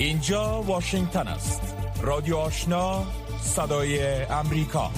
اینجا 0.00 0.62
واشنگتن 0.62 1.28
است. 1.28 1.60
رادیو 2.02 2.36
آشنا 2.36 3.06
صدای 3.42 4.22
امریکا. 4.22 4.90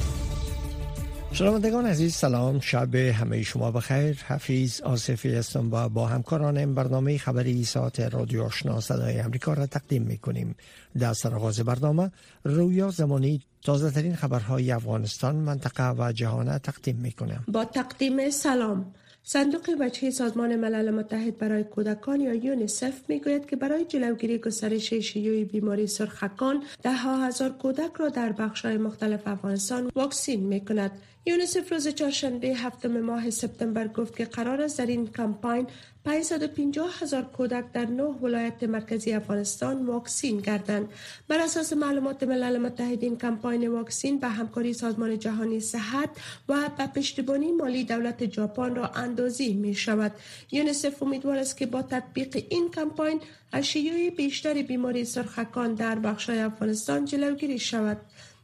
شنوندگان 1.33 1.87
عزیز 1.87 2.15
سلام. 2.15 2.61
شب 2.61 2.95
همه 2.95 3.43
شما 3.43 3.71
بخیر. 3.71 4.17
حفیظ 4.29 4.81
آصفی 4.81 5.35
هستم 5.35 5.73
و 5.73 5.89
با 5.89 6.07
همکارانم 6.07 6.75
برنامه 6.75 7.19
خبری 7.19 7.65
ساعت 7.65 8.01
رادیو 8.01 8.43
آشنا 8.43 8.81
صدای 8.81 9.21
امریکا 9.21 9.53
را 9.53 9.67
تقدیم 9.67 10.03
می 10.03 10.19
کنیم 10.19 10.57
در 10.99 11.13
سرآغاز 11.13 11.61
برنامه 11.61 12.11
رویا 12.45 12.91
زمانی 12.91 13.43
تازه 13.63 13.91
ترین 13.91 14.17
خبرهای 14.17 14.73
افغانستان 14.73 15.37
منطقه 15.37 15.91
و 15.91 16.13
جهان 16.13 16.59
تقدیم 16.59 16.97
می 16.97 17.13
کنم 17.13 17.45
با 17.49 17.65
تقدیم 17.65 18.31
سلام. 18.31 18.95
صندوق 19.25 19.71
بچه 19.81 20.11
سازمان 20.11 20.57
ملل 20.57 20.91
متحد 20.91 21.39
برای 21.39 21.65
کودکان 21.65 22.21
یا 22.21 22.35
یونیسف 22.35 23.01
می‌گوید 23.09 23.47
که 23.47 23.57
برای 23.57 23.85
جلوگیری 23.85 24.39
گسترش 24.39 24.95
شیوع 24.95 25.45
بیماری 25.45 25.87
سرخکان 25.87 26.63
ده 26.83 26.93
ها 26.93 27.27
هزار 27.27 27.51
کودک 27.51 27.91
را 27.97 28.09
در 28.09 28.33
بخش‌های 28.33 28.77
مختلف 28.77 29.29
افغانستان 29.29 29.91
واکسین 29.95 30.41
می 30.41 30.65
کند. 30.65 30.91
یونیسف 31.27 31.73
روز 31.73 31.89
چهارشنبه 31.89 32.49
هفتم 32.49 33.01
ماه 33.01 33.31
سپتامبر 33.31 33.89
گفت 33.89 34.17
که 34.17 34.25
قرار 34.25 34.63
است 34.63 34.79
در 34.79 34.87
این 34.87 35.07
کمپاین 35.07 35.67
550 36.05 36.99
هزار 37.01 37.23
کودک 37.23 37.73
در 37.73 37.87
نه 37.87 38.03
ولایت 38.03 38.63
مرکزی 38.63 39.13
افغانستان 39.13 39.87
واکسین 39.87 40.41
گردند. 40.41 40.89
بر 41.29 41.39
اساس 41.39 41.73
معلومات 41.73 42.23
ملل 42.23 42.59
متحد 42.59 43.03
این 43.03 43.19
کمپاین 43.19 43.69
واکسین 43.69 44.19
به 44.19 44.29
همکاری 44.29 44.75
سازمان 44.75 45.19
جهانی 45.19 45.61
صحت 45.61 46.11
و 46.49 46.69
به 46.79 46.87
پشتیبانی 46.87 47.53
مالی 47.53 47.85
دولت 47.85 48.33
ژاپن 48.33 48.75
را 48.75 48.89
اندازی 48.89 49.55
می 49.55 49.75
شود. 49.75 50.13
یونیسف 50.53 51.03
امیدوار 51.03 51.39
است 51.39 51.57
که 51.57 51.67
با 51.67 51.83
تطبیق 51.83 52.47
این 52.51 52.71
کمپاین 52.71 53.21
از 53.53 53.65
شیوع 53.65 54.11
بیشتر 54.11 54.63
بیماری 54.63 55.05
سرخکان 55.05 55.75
در 55.75 55.99
بخشای 55.99 56.39
افغانستان 56.39 57.05
جلوگیری 57.05 57.59
شود. 57.59 58.01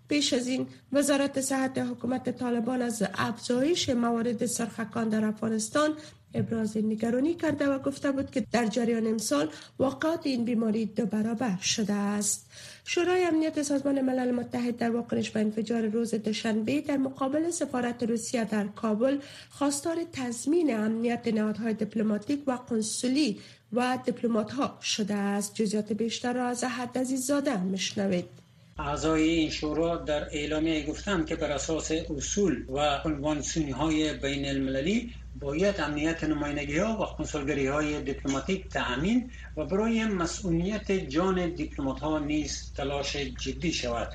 پیش 0.09 0.33
از 0.33 0.47
این 0.47 0.67
وزارت 0.93 1.41
صحت 1.41 1.79
حکومت 1.79 2.39
طالبان 2.39 2.83
از 2.83 3.03
افزایش 3.15 3.89
موارد 3.89 4.47
سرخکان 4.47 5.09
در 5.09 5.25
افغانستان 5.25 5.97
ابراز 6.35 6.77
نگرانی 6.77 7.35
کرده 7.35 7.69
و 7.69 7.79
گفته 7.79 8.13
بود 8.13 8.31
که 8.31 8.47
در 8.53 8.67
جریان 8.67 9.07
امسال 9.07 9.49
واقعات 9.79 10.27
این 10.27 10.45
بیماری 10.45 10.87
دو 10.87 11.07
برابر 11.07 11.57
شده 11.57 11.93
است. 11.93 12.47
شورای 12.85 13.25
امنیت 13.25 13.63
سازمان 13.63 14.01
ملل 14.01 14.31
متحد 14.31 14.77
در 14.77 14.91
واکنش 14.91 15.31
به 15.31 15.41
انفجار 15.41 15.87
روز 15.87 16.15
دوشنبه 16.15 16.81
در 16.81 16.97
مقابل 16.97 17.51
سفارت 17.51 18.03
روسیه 18.03 18.45
در 18.45 18.67
کابل 18.67 19.19
خواستار 19.51 19.97
تضمین 20.13 20.77
امنیت 20.77 21.29
نهادهای 21.29 21.75
دیپلماتیک 21.75 22.43
و 22.47 22.53
قنسولی 22.53 23.41
و 23.73 23.99
دیپلمات 24.05 24.53
ها 24.53 24.79
شده 24.83 25.15
است. 25.15 25.55
جزئیات 25.55 25.93
بیشتر 25.93 26.33
را 26.33 26.47
از 26.47 26.65
حد 26.65 26.99
عزیزاده 26.99 27.63
مشنوید 27.65 28.48
اعضای 28.79 29.23
این 29.23 29.51
شورا 29.51 29.97
در 29.97 30.25
اعلامیه 30.25 30.87
گفتند 30.87 31.27
که 31.27 31.37
بر 31.37 31.53
اساس 31.53 31.91
اصول 32.17 32.65
و 32.69 33.01
کنوانسیون 33.05 33.73
های 33.73 34.13
بین 34.13 34.49
المللی 34.49 35.15
باید 35.41 35.81
امنیت 35.81 36.25
نمایندگی 36.25 36.79
ها 36.79 37.03
و 37.03 37.17
کنسولگری 37.17 37.67
های 37.67 38.03
دیپلماتیک 38.03 38.69
تأمین 38.69 39.31
و 39.57 39.65
برای 39.65 40.05
مسئولیت 40.05 40.93
جان 40.93 41.51
دیپلمات 41.51 42.01
ها 42.01 42.19
نیز 42.19 42.73
تلاش 42.77 43.17
جدی 43.17 43.73
شود. 43.73 44.09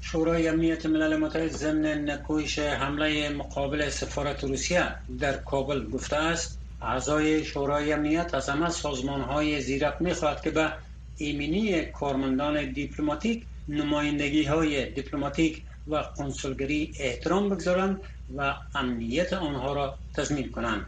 شورای 0.00 0.48
امنیت 0.48 0.86
ملل 0.86 1.16
متحد 1.16 1.48
ضمن 1.48 2.10
نکویش 2.10 2.58
حمله 2.58 3.28
مقابل 3.28 3.88
سفارت 3.88 4.44
روسیه 4.44 4.94
در 5.20 5.36
کابل 5.36 5.90
گفته 5.90 6.16
است 6.16 6.58
اعضای 6.82 7.44
شورای 7.44 7.92
امنیت 7.92 8.34
از 8.34 8.48
همه 8.48 8.70
سازمان 8.70 9.20
های 9.20 9.60
زیرک 9.60 9.94
می 10.00 10.14
خواهد 10.14 10.42
که 10.42 10.50
به 10.50 10.72
ایمنی 11.16 11.84
کارمندان 11.84 12.72
دیپلماتیک 12.72 13.44
نمایندگی 13.68 14.44
های 14.44 14.90
دیپلماتیک 14.90 15.62
و 15.88 16.02
کنسولگری 16.02 16.92
احترام 16.98 17.48
بگذارند 17.48 18.00
و 18.36 18.54
امنیت 18.74 19.32
آنها 19.32 19.72
را 19.72 19.98
تضمین 20.14 20.52
کنند. 20.52 20.86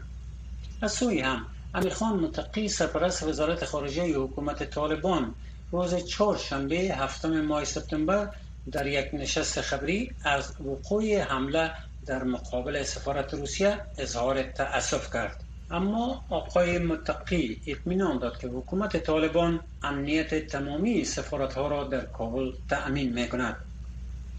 از 0.81 0.91
سوی 0.91 1.19
هم 1.19 1.45
امیرخان 1.73 2.19
متقی 2.19 2.67
سرپرست 2.67 3.23
وزارت 3.23 3.65
خارجه 3.65 4.15
حکومت 4.15 4.63
طالبان 4.63 5.35
روز 5.71 5.95
چهارشنبه 5.95 6.75
هفتم 6.75 7.41
ماه 7.41 7.65
سپتامبر 7.65 8.29
در 8.71 8.87
یک 8.87 9.09
نشست 9.13 9.61
خبری 9.61 10.11
از 10.23 10.53
وقوع 10.61 11.21
حمله 11.21 11.71
در 12.05 12.23
مقابل 12.23 12.83
سفارت 12.83 13.33
روسیه 13.33 13.81
اظهار 13.97 14.43
تأسف 14.43 15.13
کرد. 15.13 15.43
اما 15.71 16.25
آقای 16.29 16.77
متقی 16.77 17.61
اطمینان 17.67 18.17
داد 18.17 18.37
که 18.37 18.47
حکومت 18.47 18.97
طالبان 18.97 19.59
امنیت 19.83 20.47
تمامی 20.47 21.03
سفارت 21.05 21.53
ها 21.53 21.67
را 21.67 21.83
در 21.83 22.05
کابل 22.05 22.51
تأمین 22.69 23.13
می 23.13 23.29
کند 23.29 23.55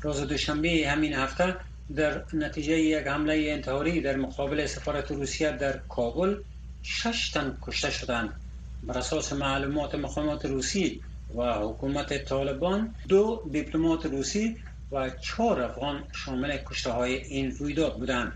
روز 0.03 0.21
دوشنبه 0.21 0.85
همین 0.89 1.15
هفته 1.15 1.57
در 1.97 2.23
نتیجه 2.33 2.79
یک 2.79 3.07
حمله 3.07 3.45
انتحاری 3.49 4.01
در 4.01 4.17
مقابل 4.17 4.67
سفارت 4.67 5.11
روسیه 5.11 5.53
در 5.53 5.77
کابل 5.89 6.37
شش 6.83 7.31
تن 7.31 7.59
کشته 7.63 7.91
شدند. 7.91 8.33
بر 8.83 8.99
اساس 8.99 9.33
معلومات 9.33 9.95
مقامات 9.95 10.45
روسی 10.45 11.01
و 11.35 11.53
حکومت 11.53 12.25
طالبان 12.25 12.95
دو 13.09 13.43
دیپلمات 13.53 14.07
روسی 14.07 14.57
و 14.93 15.11
چهار 15.11 15.63
افغان 15.63 16.05
شامل 16.13 16.57
کشته 16.57 16.91
های 16.91 17.15
این 17.15 17.51
رویداد 17.51 17.99
بودند. 17.99 18.33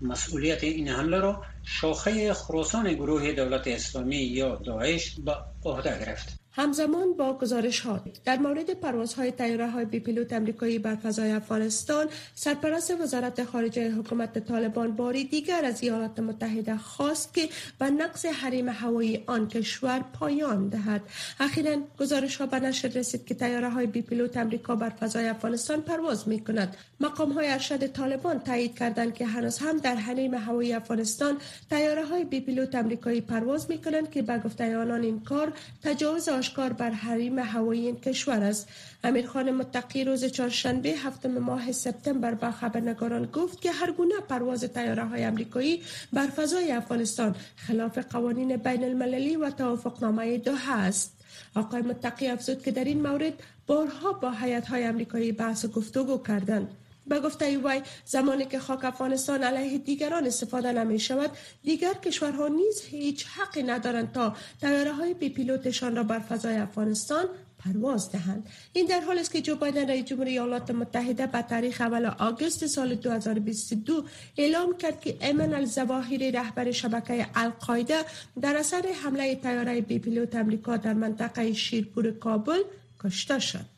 مسئولیت 0.00 0.64
این 0.64 0.88
حمله 0.88 1.18
را 1.20 1.44
شاخه 1.62 2.34
خراسان 2.34 2.94
گروه 2.94 3.32
دولت 3.32 3.66
اسلامی 3.66 4.16
یا 4.16 4.56
داعش 4.56 5.20
به 5.20 5.36
عهده 5.64 5.98
گرفت. 5.98 6.43
همزمان 6.56 7.12
با 7.12 7.38
گزارش 7.38 7.80
ها. 7.80 8.00
در 8.24 8.38
مورد 8.38 8.70
پروازهای 8.70 9.30
تیاره 9.30 9.70
های 9.70 9.84
بی 9.84 10.00
پیلوت 10.00 10.32
امریکایی 10.32 10.78
بر 10.78 10.94
فضای 10.94 11.32
افغانستان 11.32 12.06
سرپرست 12.34 13.00
وزارت 13.00 13.44
خارجه 13.44 13.90
حکومت 13.90 14.38
طالبان 14.38 14.96
باری 14.96 15.24
دیگر 15.24 15.64
از 15.64 15.82
ایالات 15.82 16.20
متحده 16.20 16.76
خواست 16.76 17.34
که 17.34 17.48
به 17.78 17.90
نقص 17.90 18.26
حریم 18.26 18.68
هوایی 18.68 19.24
آن 19.26 19.48
کشور 19.48 20.04
پایان 20.12 20.68
دهد. 20.68 21.02
اخیرا 21.40 21.76
گزارش 22.00 22.36
ها 22.36 22.46
به 22.46 22.60
نشر 22.60 22.88
رسید 22.88 23.24
که 23.26 23.34
تیاره 23.34 23.68
های 23.68 23.86
بی 23.86 24.02
پیلوت 24.02 24.36
امریکا 24.36 24.76
بر 24.76 24.90
فضای 24.90 25.28
افغانستان 25.28 25.82
پرواز 25.82 26.28
می 26.28 26.44
کند 26.44 26.76
مقام 27.00 27.32
های 27.32 27.48
ارشد 27.48 27.86
طالبان 27.86 28.38
تایید 28.40 28.78
کردند 28.78 29.14
که 29.14 29.26
هنوز 29.26 29.58
هم 29.58 29.78
در 29.78 29.94
حریم 29.94 30.34
هوایی 30.34 30.72
افغانستان 30.72 31.38
تیاره 31.70 32.04
های 32.04 32.24
بی 32.24 32.40
پیلوت 32.40 32.74
امریکایی 32.74 33.20
پرواز 33.20 33.70
می 33.70 33.78
کنند 33.78 34.10
که 34.10 34.22
به 34.22 34.38
گفته 34.38 34.76
آنان 34.76 35.02
این 35.02 35.20
کار 35.20 35.52
تجاوز 35.82 36.28
آشکار 36.44 36.72
بر 36.72 36.90
حریم 36.90 37.38
هوایی 37.38 37.86
این 37.86 38.00
کشور 38.00 38.42
است. 38.42 38.68
امیرخان 39.04 39.50
متقی 39.50 40.04
روز 40.04 40.24
چهارشنبه 40.24 40.88
هفتم 40.88 41.38
ماه 41.38 41.72
سپتامبر 41.72 42.34
به 42.34 42.50
خبرنگاران 42.50 43.26
گفت 43.26 43.60
که 43.60 43.72
هر 43.72 43.92
گونه 43.92 44.14
پرواز 44.28 44.64
تیاره 44.64 45.04
های 45.04 45.24
امریکایی 45.24 45.82
بر 46.12 46.26
فضای 46.26 46.72
افغانستان 46.72 47.34
خلاف 47.56 47.98
قوانین 47.98 48.56
بین 48.56 48.84
المللی 48.84 49.36
و 49.36 49.50
توافقنامه 49.50 50.38
دوحه 50.38 50.72
است. 50.72 51.16
آقای 51.54 51.82
متقی 51.82 52.26
افزود 52.28 52.62
که 52.62 52.70
در 52.70 52.84
این 52.84 53.02
مورد 53.02 53.32
بارها 53.66 54.12
با 54.12 54.30
حیات 54.30 54.66
های 54.66 54.84
امریکایی 54.84 55.32
بحث 55.32 55.64
و 55.64 55.68
گفتگو 55.68 56.22
کردند. 56.22 56.68
به 57.06 57.20
گفته 57.20 57.58
وی 57.58 57.82
زمانی 58.04 58.44
که 58.44 58.58
خاک 58.58 58.84
افغانستان 58.84 59.42
علیه 59.42 59.78
دیگران 59.78 60.26
استفاده 60.26 60.72
نمی 60.72 60.98
شود 60.98 61.30
دیگر 61.62 61.94
کشورها 61.94 62.48
نیز 62.48 62.82
هیچ 62.82 63.26
حقی 63.26 63.62
ندارند 63.62 64.12
تا 64.12 64.36
تیاره 64.60 64.92
های 64.92 65.14
بی 65.14 65.28
پیلوتشان 65.28 65.96
را 65.96 66.02
بر 66.02 66.18
فضای 66.18 66.56
افغانستان 66.56 67.24
پرواز 67.64 68.12
دهند. 68.12 68.48
این 68.72 68.86
در 68.86 69.00
حال 69.00 69.18
است 69.18 69.32
که 69.32 69.40
جو 69.40 69.56
بایدن 69.56 69.88
رئیس 69.88 70.04
جمهوری 70.04 70.30
ایالات 70.30 70.70
متحده 70.70 71.26
به 71.26 71.42
تاریخ 71.42 71.80
اول 71.80 72.06
آگوست 72.06 72.66
سال 72.66 72.94
2022 72.94 74.04
اعلام 74.36 74.76
کرد 74.76 75.00
که 75.00 75.16
ایمن 75.20 75.54
الزواهری 75.54 76.30
رهبر 76.30 76.70
شبکه 76.70 77.26
القاعده 77.34 78.04
در 78.40 78.56
اثر 78.56 78.84
حمله 79.04 79.36
تیاره 79.36 79.80
بی 79.80 79.98
پیلوت 79.98 80.34
امریکا 80.34 80.76
در 80.76 80.94
منطقه 80.94 81.52
شیرپور 81.52 82.10
کابل 82.10 82.58
کشته 83.04 83.38
شد. 83.38 83.73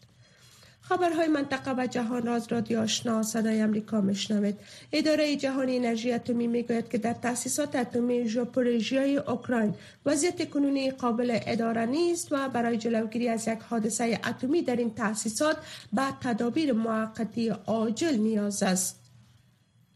خبرهای 0.89 1.29
منطقه 1.29 1.75
و 1.79 1.87
جهان 1.87 2.27
را 2.27 2.35
از 2.35 2.47
رادیو 2.53 2.81
آشنا 2.81 3.23
صدای 3.23 3.61
امریکا 3.61 4.01
میشنوید. 4.01 4.59
اداره 4.93 5.37
جهانی 5.37 5.77
انرژی 5.77 6.13
اتمی 6.13 6.47
می‌گوید 6.47 6.89
که 6.89 6.99
در 6.99 7.13
تاسیسات 7.13 7.77
اتمی 7.77 8.29
ژاپورژیای 8.29 9.17
اوکراین 9.17 9.75
وضعیت 10.07 10.51
کنونی 10.51 10.91
قابل 10.91 11.39
اداره 11.47 11.87
نیست 11.87 12.29
و 12.31 12.49
برای 12.49 12.77
جلوگیری 12.77 13.29
از 13.29 13.49
یک 13.49 13.59
حادثه 13.71 14.21
اتمی 14.29 14.63
در 14.63 14.77
این 14.77 14.95
تاسیسات 14.95 15.57
به 15.93 16.03
تدابیر 16.21 16.73
موقتی 16.73 17.49
عاجل 17.49 18.17
نیاز 18.17 18.63
است. 18.63 19.06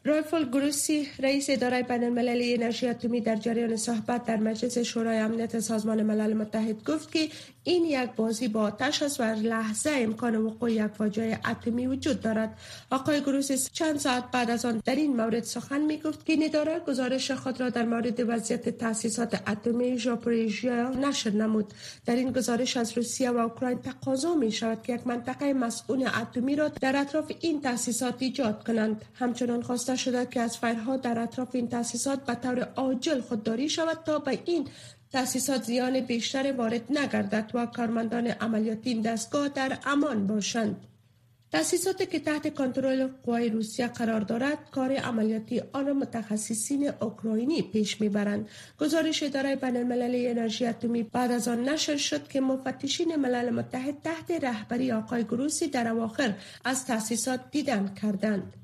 رایفل 0.05 0.45
گروسی 0.45 1.09
رئیس 1.19 1.51
اداره 1.51 1.83
بین 1.83 2.05
المللی 2.05 2.55
انرژی 2.55 2.89
اتمی 2.89 3.21
در 3.21 3.37
جریان 3.37 3.77
صحبت 3.77 4.25
در 4.25 4.37
مجلس 4.37 4.79
شورای 4.79 5.19
امنیت 5.19 5.61
سازمان 5.61 6.03
ملل 6.03 6.33
متحد 6.33 6.85
گفت 6.85 7.13
که 7.13 7.29
این 7.65 7.85
یک 7.85 8.11
بازی 8.11 8.49
با 8.49 8.61
آتش 8.61 9.03
است 9.03 9.21
و 9.21 9.23
لحظه 9.23 9.91
امکان 9.91 10.37
وقوع 10.37 10.73
یک 10.73 10.87
فاجعه 10.87 11.39
اتمی 11.51 11.87
وجود 11.87 12.21
دارد. 12.21 12.59
آقای 12.91 13.21
گروسی 13.21 13.59
چند 13.73 13.99
ساعت 13.99 14.31
بعد 14.31 14.51
از 14.51 14.65
آن 14.65 14.83
در 14.85 14.95
این 14.95 15.17
مورد 15.17 15.45
سخن 15.45 15.81
می 15.81 15.99
گفت 15.99 16.27
که 16.27 16.37
نداره 16.37 16.79
گزارش 16.79 17.31
خود 17.31 17.61
را 17.61 17.71
در 17.71 17.85
مورد 17.85 18.25
وضعیت 18.29 18.69
تاسیسات 18.69 19.51
اتمی 19.51 19.99
ژاپوریژیا 19.99 20.91
نشر 20.91 21.31
نمود. 21.31 21.75
در 22.07 22.17
این 22.17 22.33
گزارش 22.33 22.77
از 22.77 22.97
روسیه 22.97 23.31
و 23.31 23.37
اوکراین 23.37 23.79
تقاضا 23.79 24.35
می 24.35 24.53
شود 24.53 24.83
که 24.83 24.95
یک 24.95 25.07
منطقه 25.07 25.53
مسئول 25.53 26.09
اتمی 26.23 26.57
را 26.57 26.69
در 26.69 26.97
اطراف 26.97 27.33
این 27.41 27.61
تاسیسات 27.61 28.15
ایجاد 28.19 28.65
کنند. 28.65 29.05
همچنان 29.15 29.63
خواسته 29.91 30.11
شده 30.11 30.27
که 30.27 30.41
از 30.41 30.59
فایرها 30.59 30.97
در 30.97 31.19
اطراف 31.19 31.55
این 31.55 31.69
تاسیسات 31.69 32.25
به 32.25 32.35
طور 32.35 32.61
عاجل 32.77 33.21
خودداری 33.21 33.69
شود 33.69 33.99
تا 34.07 34.19
به 34.19 34.39
این 34.45 34.69
تاسیسات 35.13 35.63
زیان 35.65 36.01
بیشتر 36.01 36.53
وارد 36.53 36.83
نگردد 36.91 37.51
و 37.55 37.67
کارمندان 37.67 38.27
عملیاتی 38.27 38.91
این 38.91 39.03
دستگاه 39.03 39.49
در 39.49 39.79
امان 39.87 40.27
باشند. 40.27 40.77
تاسیساتی 41.53 42.07
که 42.07 42.21
تحت 42.21 42.55
کنترل 42.55 43.07
قوای 43.25 43.49
روسیه 43.49 43.87
قرار 43.87 44.21
دارد 44.21 44.59
کار 44.71 44.93
عملیاتی 44.93 45.63
آن 45.73 45.87
را 45.87 45.95
متخصصین 45.95 46.91
اوکراینی 47.01 47.63
پیش 47.63 48.01
می‌برند. 48.01 48.49
گزارش 48.81 49.23
اداره 49.23 49.57
بین 49.57 49.77
المللی 49.77 50.29
انرژی 50.29 50.67
اتمی 50.67 51.03
بعد 51.03 51.33
از 51.33 51.49
آن 51.49 51.69
نشر 51.69 51.97
شد 51.97 52.29
که 52.29 52.41
مفتشین 52.41 53.17
ملل 53.17 53.51
متحد 53.51 53.95
تحت 54.05 54.31
رهبری 54.31 54.93
آقای 54.93 55.25
گروسی 55.25 55.69
در 55.69 55.89
اواخر 55.89 56.35
از 56.65 56.87
تاسیسات 56.87 57.41
دیدن 57.51 57.95
کردند. 58.03 58.60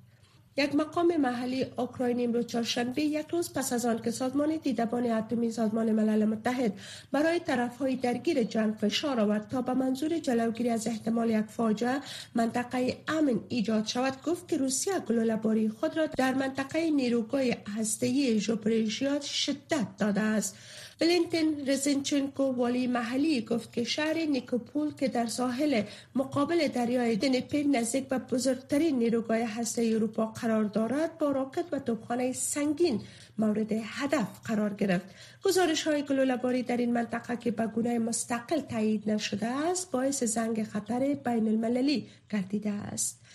یک 0.59 0.75
مقام 0.75 1.17
محلی 1.17 1.67
اوکراین 1.77 2.25
امروز 2.25 2.47
چهارشنبه 2.47 3.03
یک 3.03 3.27
روز 3.31 3.53
پس 3.53 3.73
از 3.73 3.87
آن 3.87 4.03
که 4.03 4.11
سازمان 4.11 4.57
دیدبان 4.57 5.11
اتمی 5.11 5.51
سازمان 5.51 5.93
ملل 5.93 6.25
متحد 6.25 6.73
برای 7.13 7.39
طرفهای 7.41 7.97
درگیر 7.97 8.43
جنگ 8.43 8.75
فشار 8.75 9.21
آورد 9.21 9.49
تا 9.49 9.63
به 9.63 9.75
منظور 9.75 10.19
جلوگیری 10.19 10.71
از 10.71 10.87
احتمال 10.87 11.31
یک 11.31 11.45
فاجعه 11.47 12.01
منطقه 12.35 12.97
امن 13.09 13.41
ایجاد 13.49 13.87
شود 13.87 14.23
گفت 14.27 14.49
که 14.49 14.57
روسیه 14.57 14.99
گلوله‌باری 14.99 15.69
خود 15.69 15.97
را 15.97 16.07
در 16.07 16.35
منطقه 16.35 16.91
نیروگاه 16.91 17.43
هسته‌ای 17.79 18.41
ژوپریژیا 18.41 19.21
شدت 19.21 19.87
داده 19.99 20.21
است. 20.21 20.57
ولنتین 21.01 21.69
رزنچنکو 21.69 22.43
والی 22.43 22.87
محلی 22.87 23.41
گفت 23.41 23.73
که 23.73 23.85
شهر 23.85 24.15
نیکوپول 24.15 24.95
که 24.95 25.09
در 25.09 25.27
ساحل 25.27 25.83
مقابل 26.15 26.69
دریای 26.69 27.17
دنپر 27.17 27.63
نزدیک 27.63 28.09
به 28.09 28.19
بزرگترین 28.19 28.99
نیروگاه 28.99 29.39
هسته 29.39 29.91
اروپا 29.95 30.27
قرار 30.27 30.65
دارد 30.65 31.19
با 31.19 31.31
راکت 31.31 31.65
و 31.73 31.79
توپخانه 31.79 32.33
سنگین 32.33 33.01
مورد 33.39 33.73
هدف 33.73 34.29
قرار 34.45 34.75
گرفت. 34.75 35.07
گزارش 35.43 35.87
های 35.87 36.03
گلوله‌باری 36.03 36.63
در 36.63 36.77
این 36.77 36.93
منطقه 36.93 37.37
که 37.37 37.51
به 37.51 37.67
گونه 37.67 37.99
مستقل 37.99 38.61
تایید 38.61 39.11
نشده 39.11 39.47
است 39.47 39.91
باعث 39.91 40.23
زنگ 40.23 40.63
خطر 40.63 41.15
بین 41.25 41.49
المللی 41.49 42.07
گردیده 42.31 42.71
است. 42.71 43.26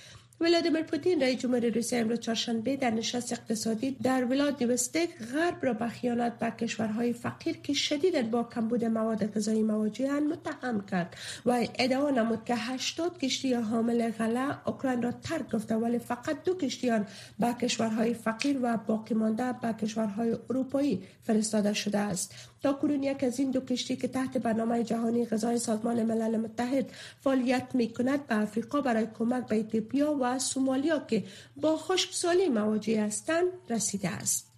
ولادیمیر 0.42 0.84
پوتین 0.84 1.22
رئیس 1.22 1.40
جمهور 1.40 1.70
روسیه 1.70 2.00
امروز 2.00 2.20
چهارشنبه 2.20 2.76
در 2.76 2.90
نشست 2.90 3.32
اقتصادی 3.32 3.92
در 4.04 4.26
ولادیوستک 4.26 5.10
غرب 5.34 5.66
را 5.66 5.74
به 5.74 5.88
خیانت 5.88 6.40
به 6.40 6.52
کشورهای 6.52 7.14
فقیر 7.14 7.58
که 7.58 7.74
شدید 7.74 8.32
با 8.32 8.44
کمبود 8.44 8.86
مواد 8.86 9.34
غذایی 9.34 9.64
مواجهاند 9.64 10.32
متهم 10.32 10.86
کرد. 10.86 11.16
و 11.46 11.68
ادعا 11.76 12.10
نمود 12.10 12.46
که 12.46 12.56
80 12.56 13.18
کشتی 13.18 13.54
حامل 13.54 14.12
غله 14.12 14.68
اوکراین 14.68 15.02
را 15.02 15.12
ترک 15.12 15.52
گفته 15.52 15.76
ولی 15.76 16.00
فقط 16.00 16.44
دو 16.44 16.58
کشتیان 16.58 17.08
به 17.40 17.54
کشورهای 17.54 18.14
فقیر 18.14 18.60
و 18.62 18.78
باقی 18.78 19.16
مانده 19.16 19.54
به 19.62 19.74
کشورهای 19.74 20.38
اروپایی 20.50 21.04
فرستاده 21.24 21.74
شده 21.74 22.00
است. 22.00 22.36
تا 22.64 22.74
کنون 22.74 23.04
یک 23.04 23.24
از 23.24 23.40
این 23.40 23.52
دو 23.52 23.62
کشتی 23.62 23.96
که 23.96 24.08
تحت 24.08 24.38
برنامه 24.38 24.84
جهانی 24.84 25.26
غذای 25.26 25.60
سازمان 25.60 26.04
ملل 26.04 26.38
متحد 26.38 26.92
فعالیت 27.22 27.68
می 27.74 27.94
کند 27.94 28.28
به 28.28 28.38
افریقا 28.38 28.82
برای 28.82 29.08
کمک 29.14 29.48
به 29.48 29.56
ایتیوپیا 29.56 30.18
و 30.22 30.31
سومالیا 30.40 31.00
که 31.00 31.24
با 31.56 31.78
خشکسالی 31.78 32.50
مواجه 32.50 33.04
هستند 33.04 33.48
رسیده 33.70 34.10
است. 34.10 34.52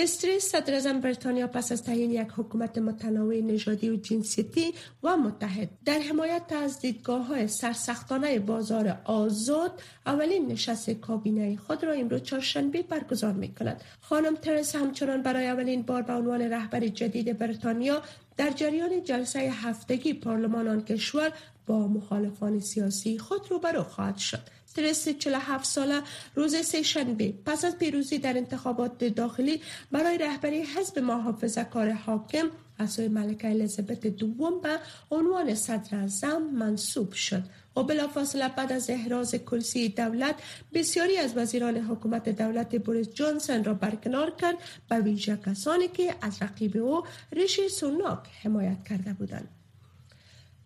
استریس 0.00 0.44
صدر 0.44 0.92
بریتانیا 0.92 1.46
پس 1.46 1.72
از 1.72 1.82
تعیین 1.82 2.10
یک 2.10 2.28
حکومت 2.36 2.78
متنوع 2.78 3.40
نژادی 3.40 3.90
و 3.90 3.96
جنسیتی 3.96 4.74
و 5.02 5.16
متحد. 5.16 5.68
در 5.84 5.98
حمایت 5.98 6.52
از 6.52 6.80
دیدگاه 6.80 7.26
های 7.26 7.48
سرسختانه 7.48 8.38
بازار 8.38 8.98
آزاد 9.04 9.82
اولین 10.06 10.46
نشست 10.46 10.90
کابینه 10.90 11.56
خود 11.56 11.84
را 11.84 11.92
امروز 11.92 12.22
چهارشنبه 12.22 12.82
برگزار 12.82 13.32
می 13.32 13.54
کند 13.54 13.84
خانم 14.00 14.34
ترس 14.34 14.76
همچنان 14.76 15.22
برای 15.22 15.46
اولین 15.46 15.82
بار 15.82 16.02
به 16.02 16.12
عنوان 16.12 16.42
رهبر 16.42 16.80
جدید 16.80 17.38
بریتانیا 17.38 18.02
در 18.36 18.50
جریان 18.50 19.02
جلسه 19.04 19.38
هفتگی 19.38 20.12
پارلمان 20.12 20.68
آن 20.68 20.84
کشور 20.84 21.32
با 21.66 21.88
مخالفان 21.88 22.60
سیاسی 22.60 23.18
خود 23.18 23.50
روبرو 23.50 23.82
خواهد 23.82 24.16
شد. 24.16 24.57
ترس 24.78 25.08
47 25.08 25.64
ساله 25.64 26.02
روز 26.34 26.56
سه 26.56 26.82
شنبه 26.82 27.34
پس 27.46 27.64
از 27.64 27.78
پیروزی 27.78 28.18
در 28.18 28.36
انتخابات 28.36 29.04
داخلی 29.04 29.60
برای 29.92 30.18
رهبری 30.18 30.62
حزب 30.62 30.98
محافظه 30.98 31.64
کار 31.64 31.90
حاکم 31.90 32.50
از 32.78 33.00
ملکه 33.00 33.48
الیزابت 33.48 34.06
دوم 34.06 34.60
به 34.60 34.78
عنوان 35.10 35.54
صدر 35.54 35.96
اعظم 35.96 36.42
منصوب 36.42 37.12
شد. 37.12 37.42
و 37.76 37.82
بلافاصله 37.82 38.48
بعد 38.48 38.72
از 38.72 38.90
احراز 38.90 39.34
کرسی 39.34 39.88
دولت 39.88 40.34
بسیاری 40.74 41.16
از 41.16 41.36
وزیران 41.36 41.76
حکومت 41.76 42.28
دولت 42.28 42.76
بوریس 42.76 43.08
جانسن 43.14 43.64
را 43.64 43.74
برکنار 43.74 44.30
کرد 44.30 44.56
به 44.88 45.00
ویژه 45.00 45.38
کسانی 45.46 45.88
که 45.88 46.14
از 46.20 46.42
رقیب 46.42 46.76
او 46.76 47.02
ریشی 47.32 47.68
سوناک 47.68 48.18
حمایت 48.42 48.84
کرده 48.88 49.12
بودند. 49.12 49.57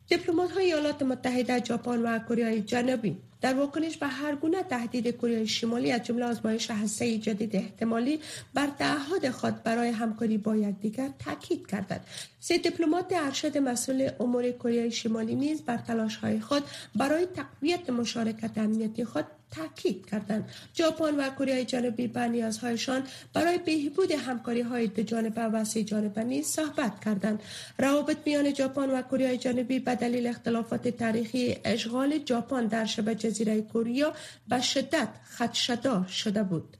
دیپلمات 0.08 0.50
های 0.50 0.64
ایالات 0.64 1.02
متحده 1.02 1.64
ژاپن 1.64 2.02
و 2.02 2.18
کره 2.18 2.60
جنوبی 2.60 3.16
در 3.40 3.54
واکنش 3.54 3.96
به 3.96 4.06
هر 4.06 4.34
گونه 4.34 4.62
تهدید 4.62 5.16
کره 5.16 5.44
شمالی 5.44 5.92
از 5.92 6.02
جمله 6.02 6.24
آزمایش 6.24 6.70
هسته 6.70 7.18
جدید 7.18 7.56
احتمالی 7.56 8.20
بر 8.54 8.68
تعهد 8.78 9.30
خود 9.30 9.62
برای 9.62 9.88
همکاری 9.88 10.38
با 10.38 10.56
یکدیگر 10.56 11.10
تاکید 11.18 11.66
کردند. 11.66 12.04
سه 12.40 12.58
دیپلمات 12.58 13.12
ارشد 13.12 13.58
مسئول 13.58 14.10
امور 14.20 14.50
کره 14.50 14.90
شمالی 14.90 15.34
نیز 15.34 15.62
بر 15.62 15.76
تلاش 15.76 16.16
های 16.16 16.40
خود 16.40 16.62
برای 16.94 17.26
تقویت 17.26 17.90
مشارکت 17.90 18.58
امنیتی 18.58 19.04
خود 19.04 19.24
تاکید 19.52 20.06
کردند. 20.10 20.50
ژاپن 20.76 21.14
و 21.16 21.30
کره 21.30 21.64
جنوبی 21.64 22.06
به 22.06 22.20
نیازهایشان 22.20 23.02
برای 23.34 23.58
بهبود 23.58 24.10
همکاری 24.10 24.60
های 24.60 24.86
دو 24.86 25.02
جانبه 25.02 25.42
و 25.42 25.64
سه 25.64 25.84
جانبه 25.84 26.24
نیز 26.24 26.46
صحبت 26.46 27.04
کردند. 27.04 27.42
روابط 27.78 28.16
میان 28.26 28.54
ژاپن 28.54 28.90
و 28.90 29.02
کره 29.02 29.36
جنوبی 29.36 29.78
به 29.78 29.94
دلیل 29.94 30.26
اختلافات 30.26 30.88
تاریخی 30.88 31.56
اشغال 31.64 32.24
ژاپن 32.28 32.66
در 32.66 32.84
شبه 32.84 33.14
جزیره 33.14 33.62
کره 33.62 34.12
به 34.48 34.60
شدت 34.60 35.08
خدشه‌دار 35.38 36.06
شده 36.06 36.42
بود. 36.42 36.76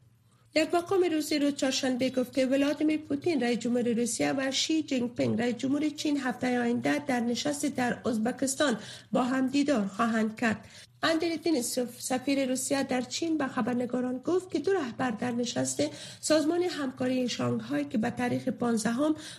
یک 0.55 0.75
مقام 0.75 1.03
روسی 1.13 1.39
روز 1.39 1.55
چهارشنبه 1.55 2.11
گفت 2.11 2.35
که 2.35 2.47
ولادیمیر 2.47 3.01
پوتین 3.01 3.43
رئیس 3.43 3.59
جمهور 3.59 3.93
روسیه 3.93 4.33
و 4.33 4.51
شی 4.51 4.83
جینگ 4.83 5.15
پینگ 5.15 5.41
رئیس 5.41 5.57
جمهور 5.57 5.89
چین 5.89 6.21
هفته 6.21 6.61
آینده 6.61 6.99
در 6.99 7.21
نشست 7.21 7.67
در 7.67 7.99
ازبکستان 8.07 8.79
با 9.13 9.23
هم 9.23 9.49
دیدار 9.49 9.87
خواهند 9.87 10.37
کرد. 10.37 10.65
اندری 11.05 11.37
دینیسوف 11.37 12.01
سفیر 12.01 12.49
روسیه 12.49 12.83
در 12.83 13.01
چین 13.01 13.39
به 13.39 13.47
خبرنگاران 13.47 14.19
گفت 14.19 14.51
که 14.51 14.59
دو 14.59 14.73
رهبر 14.73 15.11
در 15.11 15.31
نشست 15.31 15.83
سازمان 16.21 16.63
همکاری 16.63 17.29
شانگهای 17.29 17.85
که 17.85 17.99
به 17.99 18.11
تاریخ 18.11 18.49
15 18.49 18.91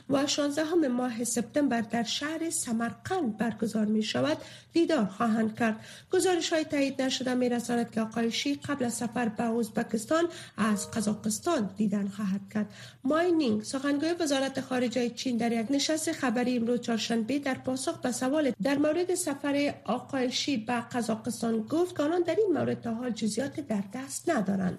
و 0.10 0.28
16 0.28 0.64
ماه 0.74 1.24
سپتامبر 1.24 1.82
در 1.82 2.04
شهر 2.04 2.50
سمرقند 2.50 3.38
برگزار 3.38 3.86
می 3.86 4.04
شود 4.04 4.38
دیدار 4.74 5.06
خواهند 5.06 5.56
کرد. 5.56 5.80
گزارش 6.12 6.54
های 6.54 6.64
تایید 6.64 7.02
نشده 7.02 7.34
می 7.34 7.50
رساند 7.50 7.92
که 7.92 8.02
آقای 8.02 8.32
شی 8.32 8.56
قبل 8.56 8.86
از 8.86 8.94
سفر 8.94 9.30
به 9.30 9.44
ازبکستان 9.44 10.24
از 10.58 10.92
قزاقستان 10.92 11.70
دیدن 11.78 12.08
خواهد 12.08 12.42
کرد. 12.54 12.74
ماینینگ 13.04 13.64
سخنگوی 13.64 14.14
وزارت 14.20 14.62
خارجه 14.62 15.10
چین 15.10 15.38
در 15.38 15.52
یک 15.52 15.68
نشست 15.70 16.12
خبری 16.12 16.58
امروز 16.58 16.82
چهارشنبه 16.82 17.40
در 17.40 17.54
پاسخ 17.54 17.98
به 17.98 18.12
سوال 18.12 18.52
در 18.64 18.78
مورد 18.78 19.16
سفر 19.16 19.74
آقای 19.86 20.32
شی 20.32 20.58
به 20.58 20.74
قزاقستان 20.74 21.53
گفت 21.60 21.98
که 21.98 22.04
آنان 22.04 22.22
در 22.22 22.36
این 22.36 22.54
مورد 22.54 22.82
تا 22.82 22.94
حال 22.94 23.10
جزیات 23.10 23.60
در 23.60 23.84
دست 23.94 24.30
ندارند. 24.30 24.78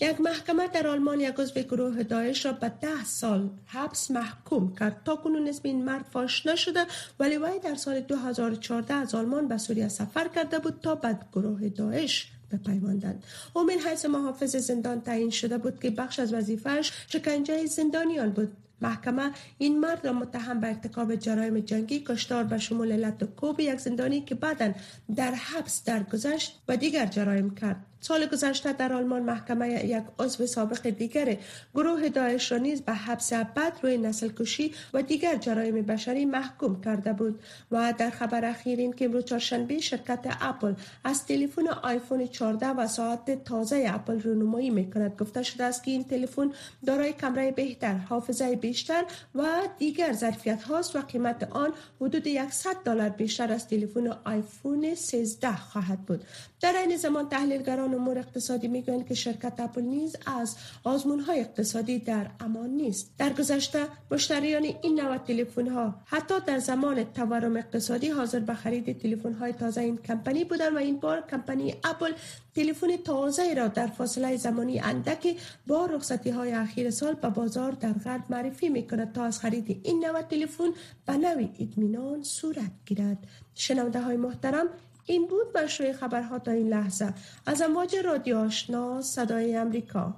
یک 0.00 0.20
محکمه 0.20 0.68
در 0.68 0.86
آلمان 0.86 1.20
یک 1.20 1.34
عضو 1.34 1.60
گروه 1.60 2.02
داعش 2.02 2.46
را 2.46 2.52
به 2.52 2.68
ده 2.68 3.04
سال 3.04 3.50
حبس 3.66 4.10
محکوم 4.10 4.74
کرد 4.74 5.02
تا 5.04 5.16
کنون 5.16 5.48
اسم 5.48 5.60
این 5.64 5.84
مرد 5.84 6.04
فاش 6.12 6.46
نشده 6.46 6.86
ولی 7.20 7.36
وی 7.36 7.58
در 7.62 7.74
سال 7.74 8.00
2014 8.00 8.94
از 8.94 9.14
آلمان 9.14 9.48
به 9.48 9.58
سوریه 9.58 9.88
سفر 9.88 10.28
کرده 10.28 10.58
بود 10.58 10.80
تا 10.82 10.94
به 10.94 11.18
گروه 11.32 11.68
داعش 11.68 12.32
بپیوندند 12.52 13.24
او 13.54 13.62
من 13.62 13.78
حیث 13.90 14.04
محافظ 14.04 14.56
زندان 14.56 15.00
تعیین 15.00 15.30
شده 15.30 15.58
بود 15.58 15.80
که 15.80 15.90
بخش 15.90 16.18
از 16.18 16.34
وظیفهش 16.34 16.92
شکنجه 17.08 17.66
زندانیان 17.66 18.30
بود. 18.30 18.56
محکمه 18.80 19.32
این 19.58 19.80
مرد 19.80 20.06
را 20.06 20.12
متهم 20.12 20.60
به 20.60 20.66
ارتکاب 20.66 21.16
جرایم 21.16 21.58
جنگی 21.58 22.00
کشتار 22.00 22.44
به 22.44 22.58
شمول 22.58 22.92
علت 22.92 23.24
کوب 23.24 23.60
یک 23.60 23.80
زندانی 23.80 24.20
که 24.20 24.34
بعدا 24.34 24.72
در 25.16 25.34
حبس 25.34 25.84
درگذشت 25.84 26.62
و 26.68 26.76
دیگر 26.76 27.06
جرایم 27.06 27.54
کرد. 27.54 27.86
سال 28.00 28.26
گذشته 28.26 28.72
در 28.72 28.92
آلمان 28.92 29.22
محکمه 29.22 29.84
یک 29.84 30.02
عضو 30.18 30.46
سابق 30.46 30.88
دیگر 30.90 31.36
گروه 31.74 32.08
داعش 32.08 32.52
را 32.52 32.58
نیز 32.58 32.82
به 32.82 32.92
حبس 32.92 33.32
ابد 33.32 33.72
روی 33.82 33.98
نسل 33.98 34.28
کشی 34.28 34.72
و 34.94 35.02
دیگر 35.02 35.36
جرایم 35.36 35.82
بشری 35.82 36.24
محکوم 36.24 36.80
کرده 36.80 37.12
بود 37.12 37.40
و 37.70 37.94
در 37.98 38.10
خبر 38.10 38.44
اخیر 38.44 38.78
این 38.78 38.92
که 38.92 39.04
امروز 39.04 39.24
چهارشنبه 39.24 39.80
شرکت 39.80 40.36
اپل 40.40 40.74
از 41.04 41.26
تلفن 41.26 41.68
آیفون 41.68 42.26
14 42.26 42.66
و 42.66 42.88
ساعت 42.88 43.44
تازه 43.44 43.86
اپل 43.88 44.20
رونمایی 44.20 44.70
می‌کند. 44.70 45.16
گفته 45.16 45.42
شده 45.42 45.64
است 45.64 45.84
که 45.84 45.90
این 45.90 46.04
تلفن 46.04 46.52
دارای 46.86 47.12
کمره 47.12 47.50
بهتر 47.52 47.94
حافظه 47.94 48.56
بیشتر 48.56 49.04
و 49.34 49.46
دیگر 49.78 50.12
ظرفیت 50.12 50.62
هاست 50.62 50.96
و 50.96 51.00
قیمت 51.00 51.48
آن 51.50 51.72
حدود 52.00 52.50
100 52.50 52.76
دلار 52.84 53.08
بیشتر 53.08 53.52
از 53.52 53.68
تلفن 53.68 54.06
آیفون 54.24 54.94
13 54.94 55.56
خواهد 55.56 55.98
بود. 55.98 56.24
در 56.60 56.72
این 56.72 56.96
زمان 56.96 57.28
تحلیلگران 57.28 57.94
امور 57.94 58.18
اقتصادی 58.18 58.68
می‌گویند 58.68 59.06
که 59.06 59.14
شرکت 59.14 59.60
اپل 59.60 59.82
نیز 59.82 60.16
از 60.26 60.56
آزمون 60.84 61.20
های 61.20 61.40
اقتصادی 61.40 61.98
در 61.98 62.30
امان 62.40 62.70
نیست. 62.70 63.10
در 63.18 63.32
گذشته 63.32 63.86
مشتریان 64.10 64.62
این 64.82 65.00
نوع 65.00 65.18
تلفن 65.18 65.68
ها 65.68 65.94
حتی 66.04 66.34
در 66.46 66.58
زمان 66.58 67.04
تورم 67.04 67.56
اقتصادی 67.56 68.08
حاضر 68.08 68.40
به 68.40 68.54
خرید 68.54 68.98
تلفن 68.98 69.32
های 69.32 69.52
تازه 69.52 69.80
این 69.80 69.96
کمپانی 69.96 70.44
بودند 70.44 70.74
و 70.74 70.78
این 70.78 71.00
بار 71.00 71.20
کمپانی 71.30 71.74
اپل 71.84 72.12
تلفن 72.54 72.96
تازه 72.96 73.54
را 73.54 73.68
در 73.68 73.86
فاصله 73.86 74.36
زمانی 74.36 74.80
اندکی 74.80 75.36
با 75.66 75.86
رخصتی 75.86 76.30
های 76.30 76.52
اخیر 76.52 76.90
سال 76.90 77.14
به 77.14 77.28
بازار 77.28 77.72
در 77.72 77.92
غرب 77.92 78.24
معرفی 78.30 78.68
می 78.68 78.86
کند 78.86 79.12
تا 79.12 79.24
از 79.24 79.40
خرید 79.40 79.80
این 79.82 80.04
نوع 80.06 80.22
تلفن 80.22 80.70
به 81.06 81.12
نوی 81.12 81.48
اطمینان 81.58 82.22
صورت 82.22 82.72
گیرد. 82.86 83.18
شنونده 83.54 84.00
های 84.00 84.16
محترم 84.16 84.66
این 85.06 85.26
بود 85.26 85.58
مشروع 85.58 85.92
خبرها 85.92 86.38
تا 86.38 86.50
این 86.50 86.68
لحظه. 86.68 87.14
از 87.46 87.62
امواج 87.62 87.96
رادیو 87.96 88.36
آشنا 88.36 89.02
صدای 89.02 89.56
امریکا. 89.56 90.14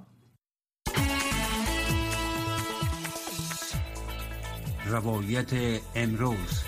روایت 4.85 5.81
امروز. 5.95 6.63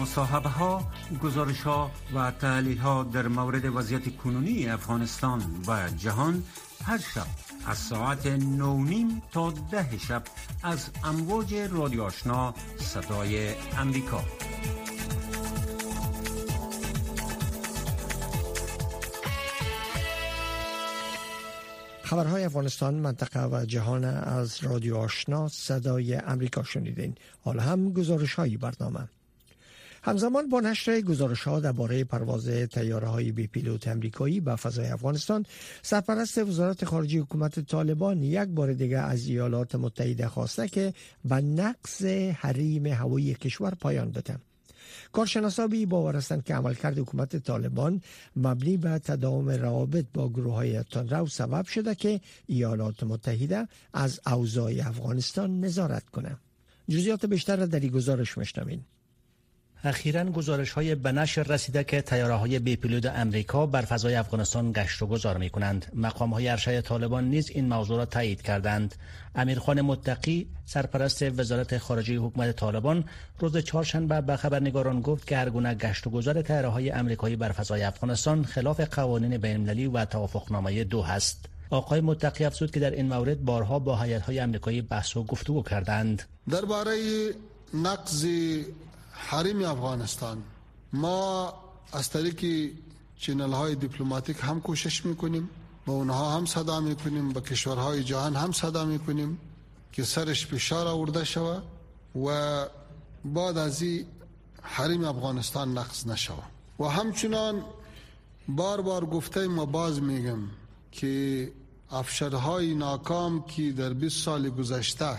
مصاحبه 0.00 0.48
ها 0.48 0.84
گزارش 1.22 1.62
ها 1.62 1.90
و 2.14 2.30
تحلیل 2.30 2.78
ها 2.78 3.02
در 3.02 3.28
مورد 3.28 3.64
وضعیت 3.64 4.16
کنونی 4.16 4.68
افغانستان 4.68 5.42
و 5.68 5.88
جهان 5.96 6.42
هر 6.84 6.98
شب 6.98 7.43
از 7.66 7.78
ساعت 7.78 8.26
نیم 8.26 9.22
تا 9.32 9.50
ده 9.50 9.98
شب 9.98 10.22
از 10.62 10.90
امواج 11.04 11.54
رادیو 11.54 12.02
آشنا 12.02 12.54
صدای 12.78 13.54
امریکا. 13.78 14.24
خبرهای 22.02 22.44
افغانستان 22.44 22.94
منطقه 22.94 23.46
و 23.46 23.64
جهان 23.64 24.04
از 24.04 24.64
رادیو 24.64 24.96
آشنا 24.96 25.48
صدای 25.48 26.14
امریکا 26.14 26.62
شنیدین. 26.62 27.14
حالا 27.44 27.62
هم 27.62 27.92
گزارش 27.92 28.34
های 28.34 28.56
برنامه. 28.56 29.08
همزمان 30.06 30.48
با 30.48 30.60
نشر 30.60 31.00
گزارش 31.00 31.42
ها 31.42 31.60
درباره 31.60 32.04
پرواز 32.04 32.48
تیاره 32.48 33.08
های 33.08 33.32
بی 33.32 33.46
پیلوت 33.46 33.88
امریکایی 33.88 34.40
به 34.40 34.56
فضای 34.56 34.86
افغانستان 34.86 35.46
سرپرست 35.82 36.38
وزارت 36.38 36.84
خارجه 36.84 37.20
حکومت 37.20 37.60
طالبان 37.60 38.22
یک 38.22 38.48
بار 38.48 38.72
دیگر 38.72 39.04
از 39.04 39.26
ایالات 39.26 39.74
متحده 39.74 40.28
خواسته 40.28 40.68
که 40.68 40.94
به 41.24 41.34
نقص 41.34 42.04
حریم 42.36 42.86
هوایی 42.86 43.34
کشور 43.34 43.74
پایان 43.74 44.10
بده. 44.10 44.38
کارشناسا 45.12 45.66
بی 45.66 45.86
باور 45.86 46.16
هستند 46.16 46.44
که 46.44 46.54
عملکرد 46.54 46.98
حکومت 46.98 47.36
طالبان 47.36 48.00
مبنی 48.36 48.76
به 48.76 48.98
تداوم 48.98 49.50
روابط 49.50 50.04
با 50.14 50.28
گروه 50.28 50.54
های 50.54 50.82
تندرو 50.82 51.26
سبب 51.26 51.66
شده 51.66 51.94
که 51.94 52.20
ایالات 52.46 53.02
متحده 53.02 53.68
از 53.92 54.20
اوضاع 54.26 54.72
افغانستان 54.86 55.60
نظارت 55.60 56.08
کنه. 56.08 56.36
جزیات 56.88 57.26
بیشتر 57.26 57.56
در 57.56 57.80
این 57.80 57.90
گزارش 57.90 58.38
مشنوین 58.38 58.80
اخیرا 59.86 60.24
گزارش 60.24 60.70
های 60.70 60.94
به 60.94 61.12
نشر 61.12 61.42
رسیده 61.42 61.84
که 61.84 62.02
تیاره 62.02 62.34
های 62.34 62.58
پیلوت 62.58 63.06
امریکا 63.06 63.66
بر 63.66 63.82
فضای 63.82 64.14
افغانستان 64.14 64.72
گشت 64.72 65.02
و 65.02 65.06
گذار 65.06 65.38
می 65.38 65.50
کنند. 65.50 65.86
مقام 65.94 66.30
های 66.30 66.48
ارشد 66.48 66.80
طالبان 66.80 67.24
نیز 67.24 67.50
این 67.50 67.68
موضوع 67.68 67.96
را 67.96 68.04
تایید 68.04 68.42
کردند. 68.42 68.94
امیرخان 69.34 69.80
متقی 69.80 70.46
سرپرست 70.64 71.22
وزارت 71.22 71.78
خارجه 71.78 72.16
حکومت 72.16 72.56
طالبان 72.56 73.04
روز 73.38 73.56
چهارشنبه 73.56 74.20
به 74.20 74.36
خبرنگاران 74.36 75.00
گفت 75.00 75.26
که 75.26 75.36
هرگونه 75.36 75.74
گشت 75.74 76.06
و 76.06 76.10
گذار 76.10 76.42
تیاره 76.42 76.68
های 76.68 76.90
امریکایی 76.90 77.36
بر 77.36 77.52
فضای 77.52 77.82
افغانستان 77.82 78.44
خلاف 78.44 78.80
قوانین 78.80 79.38
بین‌المللی 79.38 79.86
و 79.92 80.04
توافقنامه 80.04 80.84
دوحه 80.84 81.00
است. 81.00 81.46
آقای 81.70 82.00
متقی 82.00 82.44
افزود 82.44 82.70
که 82.70 82.80
در 82.80 82.90
این 82.90 83.08
مورد 83.08 83.44
بارها 83.44 83.78
با 83.78 83.96
هیئت 83.96 84.22
های 84.22 84.38
امریکایی 84.38 84.82
بحث 84.82 85.16
و 85.16 85.24
گفتگو 85.24 85.62
کردند. 85.62 86.22
درباره 86.50 86.96
نقض 87.74 88.26
حریم 89.14 89.64
افغانستان 89.64 90.42
ما 90.92 91.54
از 91.92 92.10
طریق 92.10 92.70
چینل 93.18 93.52
های 93.52 93.74
دیپلماتیک 93.74 94.36
هم 94.40 94.60
کوشش 94.60 95.06
می‌کنیم 95.06 95.50
با 95.86 95.92
اونها 95.92 96.36
هم 96.36 96.46
صدا 96.46 96.80
می‌کنیم 96.80 97.32
با 97.32 97.40
کشورهای 97.40 98.04
جهان 98.04 98.36
هم 98.36 98.52
صدا 98.52 98.84
می‌کنیم 98.84 99.38
که 99.92 100.04
سرش 100.04 100.46
فشار 100.46 100.86
آورده 100.86 101.24
شوه 101.24 101.60
و 102.26 102.66
بعد 103.24 103.58
از 103.58 103.82
این 103.82 104.06
حریم 104.62 105.04
افغانستان 105.04 105.78
نقص 105.78 106.06
نشوه 106.06 106.44
و 106.80 106.84
همچنان 106.84 107.64
بار 108.48 108.80
بار 108.80 109.06
گفته 109.06 109.46
ما 109.46 109.66
باز 109.66 110.02
میگم 110.02 110.38
که 110.92 111.52
افشرهای 111.90 112.74
ناکام 112.74 113.44
که 113.44 113.72
در 113.72 113.92
20 113.92 114.24
سال 114.24 114.50
گذشته 114.50 115.18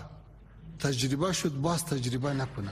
تجربه 0.80 1.34
شد 1.34 1.54
باز 1.54 1.86
تجربه 1.86 2.34
نکنه 2.34 2.72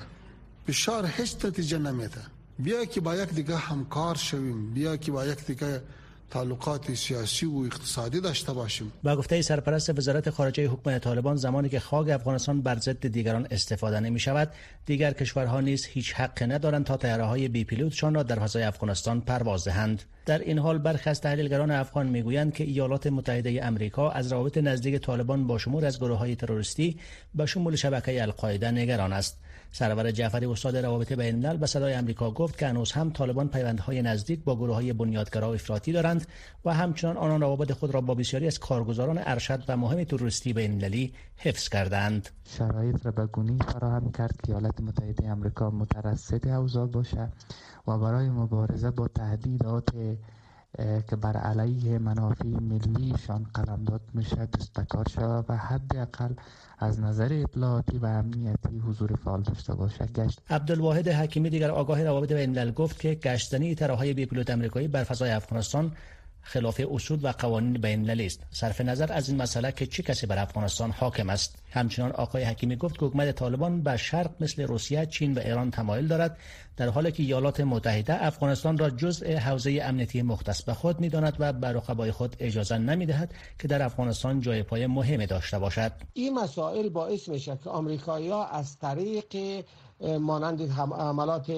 فشار 0.67 1.10
هیچ 1.17 1.46
نتیجه 1.46 1.77
نمیده. 1.77 2.22
بیا 2.60 2.86
که 2.86 3.01
با 3.01 3.15
یک 3.15 3.29
دیگه 3.29 3.55
همکار 3.55 4.15
شویم. 4.15 4.74
بیا 4.74 4.98
که 4.98 5.12
با 5.12 5.25
یک 5.25 5.46
دیگه 5.46 5.82
تعلقات 6.29 6.93
سیاسی 6.93 7.46
و 7.46 7.58
اقتصادی 7.58 8.22
داشته 8.22 8.53
باشیم. 8.53 8.91
با 9.03 9.15
گفته 9.15 9.41
سرپرست 9.41 9.98
وزارت 9.98 10.29
خارجه 10.29 10.67
حکومت 10.67 11.03
طالبان 11.03 11.36
زمانی 11.36 11.70
که 11.70 11.79
خاک 11.79 12.10
افغانستان 12.10 12.62
بر 12.62 12.79
ضد 12.79 13.08
دیگران 13.08 13.48
استفاده 13.51 14.00
نمی 14.00 14.20
شود 14.20 14.51
دیگر 14.86 15.13
کشورها 15.13 15.62
نیز 15.62 15.86
هیچ 15.86 16.13
حق 16.13 16.43
ندارند 16.43 16.86
تا 16.86 16.98
تیاره 16.98 17.24
های 17.24 17.48
بی 17.48 17.63
پیلوتشان 17.63 18.15
را 18.15 18.24
در 18.24 18.39
فضای 18.39 18.63
افغانستان 18.63 19.22
پرواز 19.22 19.65
دهند. 19.65 20.03
در 20.25 20.39
این 20.39 20.60
حال 20.60 20.77
برخی 20.77 21.10
از 21.10 21.22
تحلیلگران 21.22 21.72
افغان 21.72 22.08
می‌گویند 22.08 22.53
که 22.53 22.63
ایالات 22.63 23.08
متحده 23.08 23.65
امریکا 23.65 24.10
از 24.10 24.32
روابط 24.32 24.58
نزدیک 24.58 25.01
طالبان 25.01 25.48
با 25.48 25.58
شمور 25.58 25.86
از 25.86 26.00
گروه 26.00 26.17
های 26.17 26.36
تروریستی 26.36 27.00
به 27.36 27.46
شمول 27.46 27.75
شبکه 27.75 28.22
القاعده 28.22 28.72
نگران 28.72 29.13
است. 29.13 29.38
سرور 29.75 30.12
جعفری 30.12 30.46
استاد 30.46 30.77
روابط 30.77 31.13
بین 31.13 31.36
الملل 31.36 31.58
به 31.58 31.65
صدای 31.65 31.96
آمریکا 31.96 32.32
گفت 32.32 32.58
که 32.58 32.68
هنوز 32.68 32.92
هم 32.92 33.12
طالبان 33.12 33.50
پیوندهای 33.50 34.01
نزدیک 34.01 34.44
با 34.44 34.56
گروه 34.56 34.75
های 34.75 34.94
بنیادگرا 34.94 35.53
افراطی 35.53 35.92
دارند 35.92 36.27
و 36.65 36.74
همچنان 36.74 37.18
آنان 37.18 37.42
روابط 37.42 37.72
خود 37.72 37.94
را 37.94 38.01
با 38.01 38.15
بسیاری 38.15 38.48
از 38.48 38.60
کارگزاران 38.60 39.20
ارشد 39.22 39.63
و 39.68 39.77
مهم 39.77 40.03
توریستی 40.03 40.53
بین 40.53 40.72
المللی 40.72 41.13
حفظ 41.38 41.70
کردند. 41.70 42.30
شرایط 42.58 43.06
را 43.06 43.12
به 43.12 43.25
گونی 43.25 43.58
فراهم 43.58 44.12
کرد 44.12 44.42
که 44.44 44.51
ایالات 44.51 44.82
متحده 44.82 45.32
آمریکا 45.32 45.70
مترصد 45.70 46.48
اوضاع 46.48 46.88
باشد 46.88 47.30
و 47.88 47.98
برای 47.98 48.30
مبارزه 48.30 48.92
با 48.92 49.08
تهدیدات 49.08 49.89
که 50.77 51.15
بر 51.15 51.38
علیه 51.38 52.00
منافع 52.00 52.46
ملیشان 52.46 53.46
قلمداد 53.53 54.01
میشه 54.13 54.36
دستکار 54.46 55.06
شود 55.10 55.46
و 55.50 55.58
حداقل 55.58 56.34
از 56.80 57.00
نظر 57.00 57.30
اطلاعاتی 57.32 57.98
و 57.98 58.06
امنیتی 58.06 58.80
حضور 58.88 59.15
فعال 59.15 59.42
داشته 59.42 59.74
باشد. 59.75 60.12
گشت. 60.12 60.42
عبدالواحد 60.50 61.08
حکیمی 61.08 61.50
دیگر 61.50 61.72
آگاه 61.72 62.03
روابط 62.03 62.32
بین 62.32 62.72
گفت 62.72 63.00
که 63.00 63.15
گشتنی 63.15 63.75
تراهای 63.75 64.13
بی 64.13 64.25
پیلوت 64.25 64.50
امریکایی 64.50 64.88
بر 64.88 65.03
فضای 65.03 65.32
افغانستان 65.32 65.92
خلاف 66.44 66.82
اصول 66.92 67.20
و 67.22 67.28
قوانین 67.28 67.74
بین 67.74 68.22
است 68.22 68.40
صرف 68.52 68.82
نظر 68.82 69.14
از 69.14 69.30
این 69.30 69.42
مسئله 69.42 69.72
که 69.72 69.86
چه 69.86 70.04
کسی 70.04 70.28
بر 70.28 70.40
افغانستان 70.40 70.92
حاکم 70.92 71.30
است؟ 71.30 71.56
همچنان 71.72 72.12
آقای 72.12 72.44
حکیمی 72.44 72.76
گفت 72.76 73.00
که 73.00 73.06
حکومت 73.06 73.32
طالبان 73.32 73.84
به 73.84 73.98
شرق 73.98 74.32
مثل 74.40 74.64
روسیه 74.64 75.06
چین 75.06 75.34
و 75.34 75.40
ایران 75.40 75.72
تمایل 75.72 76.08
دارد 76.08 76.38
در 76.78 76.90
حالی 76.90 77.12
که 77.12 77.24
ایالات 77.24 77.62
متحده 77.62 78.26
افغانستان 78.26 78.78
را 78.78 78.90
جزء 78.90 79.38
حوزه 79.38 79.80
امنیتی 79.84 80.22
مختص 80.22 80.64
به 80.64 80.74
خود 80.74 81.00
می‌داند 81.00 81.36
و 81.40 81.54
بر 81.54 81.72
رقبای 81.72 82.12
خود 82.12 82.36
اجازه 82.40 82.78
نمی‌دهد 82.78 83.34
که 83.60 83.68
در 83.68 83.82
افغانستان 83.82 84.42
جای 84.42 84.64
پای 84.64 84.88
مهمی 84.88 85.26
داشته 85.26 85.60
باشد. 85.60 85.92
این 86.14 86.34
مسائل 86.34 86.90
باعث 86.90 87.30
میشه 87.30 87.58
که 87.64 87.70
آمریکایی‌ها 87.70 88.48
از 88.48 88.78
طریق 88.78 89.36
مانند 90.03 90.62
حملات 90.72 91.51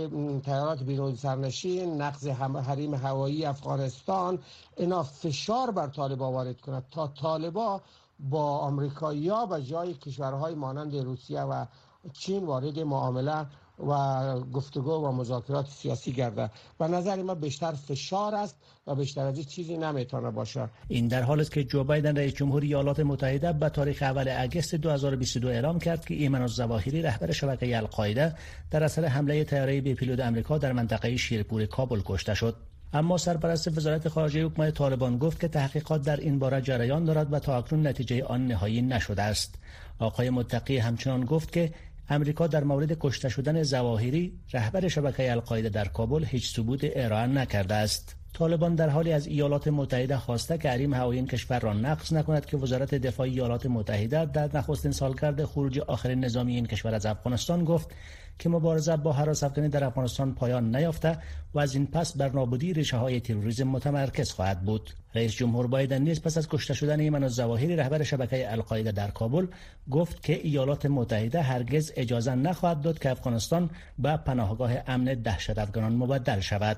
تیارات 0.45 0.83
بیرون 0.83 1.15
سرنشین 1.15 2.01
نقض 2.01 2.27
حریم 2.27 2.93
هوایی 2.93 3.45
افغانستان. 3.45 4.39
اینا 4.77 5.03
فشار 5.03 5.71
بر 5.71 5.87
طالبا 5.87 6.31
وارد 6.31 6.61
کند 6.61 6.85
تا 6.91 7.07
طالبا 7.07 7.81
با 8.19 8.57
آمریکایی‌ها 8.57 9.47
و 9.51 9.59
جای 9.59 9.93
کشورهای 9.93 10.55
مانند 10.55 10.95
روسیه 10.95 11.41
و 11.41 11.65
چین 12.13 12.45
وارد 12.45 12.79
معامله 12.79 13.45
و 13.79 14.39
گفتگو 14.53 14.91
و 14.91 15.12
مذاکرات 15.12 15.67
سیاسی 15.70 16.12
گرده 16.12 16.50
و 16.79 16.88
نظر 16.88 17.22
ما 17.22 17.36
بیشتر 17.36 17.72
فشار 17.72 18.36
است 18.36 18.55
و 18.88 18.96
بیشتر 18.96 19.25
از 19.25 19.50
چیزی 19.50 19.77
نمی‌تونه 19.77 20.32
باشه. 20.32 20.70
این 20.88 21.08
در 21.08 21.22
حالی 21.22 21.41
است 21.41 21.51
که 21.51 21.63
جو 21.63 21.84
بایدن 21.84 22.17
رئیس 22.17 22.34
جمهوری 22.34 22.67
ایالات 22.67 23.00
متحده 23.00 23.53
به 23.53 23.70
تاریخ 23.70 24.01
اول 24.01 24.36
اگست 24.38 24.75
2022 24.75 25.48
اعلام 25.48 25.79
کرد 25.79 26.05
که 26.05 26.13
ایمن 26.13 26.41
الظواهری 26.41 27.01
رهبر 27.01 27.32
شبکه 27.32 27.77
القاعده 27.77 28.36
در 28.72 28.84
اثر 28.84 29.05
حمله 29.05 29.44
طیاره 29.44 29.82
بی 29.82 29.94
پیلوت 29.94 30.20
آمریکا 30.20 30.58
در 30.58 30.74
منطقه 30.74 31.17
شیرپور 31.17 31.65
کابل 31.65 32.01
کشته 32.05 32.34
شد. 32.34 32.55
اما 32.94 33.17
سرپرست 33.17 33.77
وزارت 33.77 34.08
خارجه 34.08 34.46
حکومت 34.46 34.74
طالبان 34.74 35.17
گفت 35.17 35.39
که 35.39 35.48
تحقیقات 35.48 36.01
در 36.01 36.17
این 36.17 36.39
باره 36.39 36.62
جریان 36.62 37.05
دارد 37.05 37.34
و 37.34 37.39
تا 37.39 37.58
اکنون 37.58 37.88
نتیجه 37.88 38.24
آن 38.24 38.48
نهایی 38.48 38.82
نشده 38.82 39.22
است. 39.22 39.55
آقای 40.00 40.29
متقی 40.29 40.77
همچنان 40.77 41.25
گفت 41.25 41.51
که 41.51 41.74
امریکا 42.09 42.47
در 42.47 42.63
مورد 42.63 42.97
کشته 43.00 43.29
شدن 43.29 43.63
زواهری 43.63 44.39
رهبر 44.53 44.88
شبکه 44.88 45.31
القاعده 45.31 45.69
در 45.69 45.88
کابل 45.88 46.25
هیچ 46.25 46.55
ثبوت 46.55 46.79
ارائه 46.83 47.27
نکرده 47.27 47.75
است. 47.75 48.15
طالبان 48.36 48.75
در 48.75 48.89
حالی 48.89 49.12
از 49.12 49.27
ایالات 49.27 49.68
متحده 49.68 50.18
خواسته 50.18 50.58
که 50.58 50.70
حریم 50.70 50.94
هوایی 50.94 51.20
این 51.20 51.27
کشور 51.27 51.60
را 51.60 51.74
نقض 51.74 52.13
نکند 52.13 52.46
که 52.46 52.58
وزارت 52.58 52.96
دفاع 52.96 53.27
ایالات 53.27 53.65
متحده 53.65 54.25
در 54.25 54.50
نخستین 54.54 54.92
سالگرد 54.92 55.46
خروج 55.46 55.80
آخرین 55.80 56.25
نظامی 56.25 56.56
این 56.56 56.65
کشور 56.65 56.96
از 56.96 57.06
افغانستان 57.06 57.65
گفت 57.65 57.92
که 58.39 58.50
مبارزه 58.50 58.98
با 58.98 59.13
حراس 59.13 59.44
افغانی 59.44 59.70
در 59.70 59.84
افغانستان 59.84 60.36
پایان 60.36 60.75
نیافته 60.75 61.18
و 61.54 61.60
از 61.60 61.75
این 61.75 61.88
پس 61.88 62.18
بر 62.18 62.30
نابودی 62.30 62.74
ریشه 62.74 62.98
های 62.98 63.20
تروریسم 63.20 63.63
متمرکز 63.63 64.32
خواهد 64.32 64.62
بود. 64.62 64.89
رئیس 65.15 65.34
جمهور 65.34 65.68
بایدن 65.68 66.01
نیز 66.01 66.22
پس 66.22 66.38
از 66.38 66.50
کشته 66.50 66.74
شدن 66.74 67.00
ایمن 67.00 67.24
الظواهری 67.24 67.75
رهبر 67.75 68.04
شبکه 68.04 68.51
القاعده 68.51 68.92
در 68.92 69.12
کابل 69.12 69.48
گفت 69.92 70.24
که 70.24 70.48
ایالات 70.48 70.86
متحده 70.86 71.42
هرگز 71.42 71.92
اجازه 71.96 72.36
نخواهد 72.36 72.82
داد 72.82 73.00
که 73.00 73.12
افغانستان 73.12 73.70
به 74.00 74.18
پناهگاه 74.18 74.72
امن 74.88 75.13
دهشت 75.13 75.58
افغانان 75.58 75.94
مبدل 75.94 76.39
شود. 76.39 76.77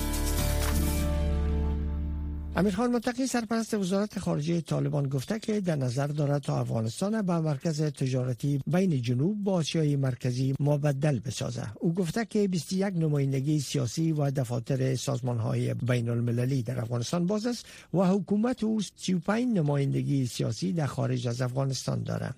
امیرخان 2.55 2.91
متقی 2.91 3.27
سرپرست 3.27 3.73
وزارت 3.73 4.19
خارجه 4.19 4.61
طالبان 4.61 5.09
گفته 5.09 5.39
که 5.39 5.61
در 5.61 5.75
نظر 5.75 6.07
دارد 6.07 6.41
تا 6.41 6.59
افغانستان 6.59 7.21
به 7.21 7.39
مرکز 7.39 7.81
تجارتی 7.81 8.61
بین 8.67 9.01
جنوب 9.01 9.43
با 9.43 9.53
آسیای 9.53 9.95
مرکزی 9.95 10.55
مبدل 10.59 11.19
بسازه 11.19 11.63
او 11.79 11.93
گفته 11.93 12.25
که 12.25 12.47
21 12.47 12.93
نمایندگی 12.95 13.59
سیاسی 13.59 14.11
و 14.11 14.31
دفاتر 14.31 14.95
سازمان 14.95 15.37
های 15.37 15.73
بین 15.73 16.09
المللی 16.09 16.63
در 16.63 16.79
افغانستان 16.81 17.25
باز 17.27 17.45
است 17.45 17.65
و 17.93 17.97
حکومت 18.07 18.63
او 18.63 18.81
35 18.95 19.57
نمایندگی 19.57 20.25
سیاسی 20.27 20.73
در 20.73 20.85
خارج 20.85 21.27
از 21.27 21.41
افغانستان 21.41 22.03
دارد. 22.03 22.35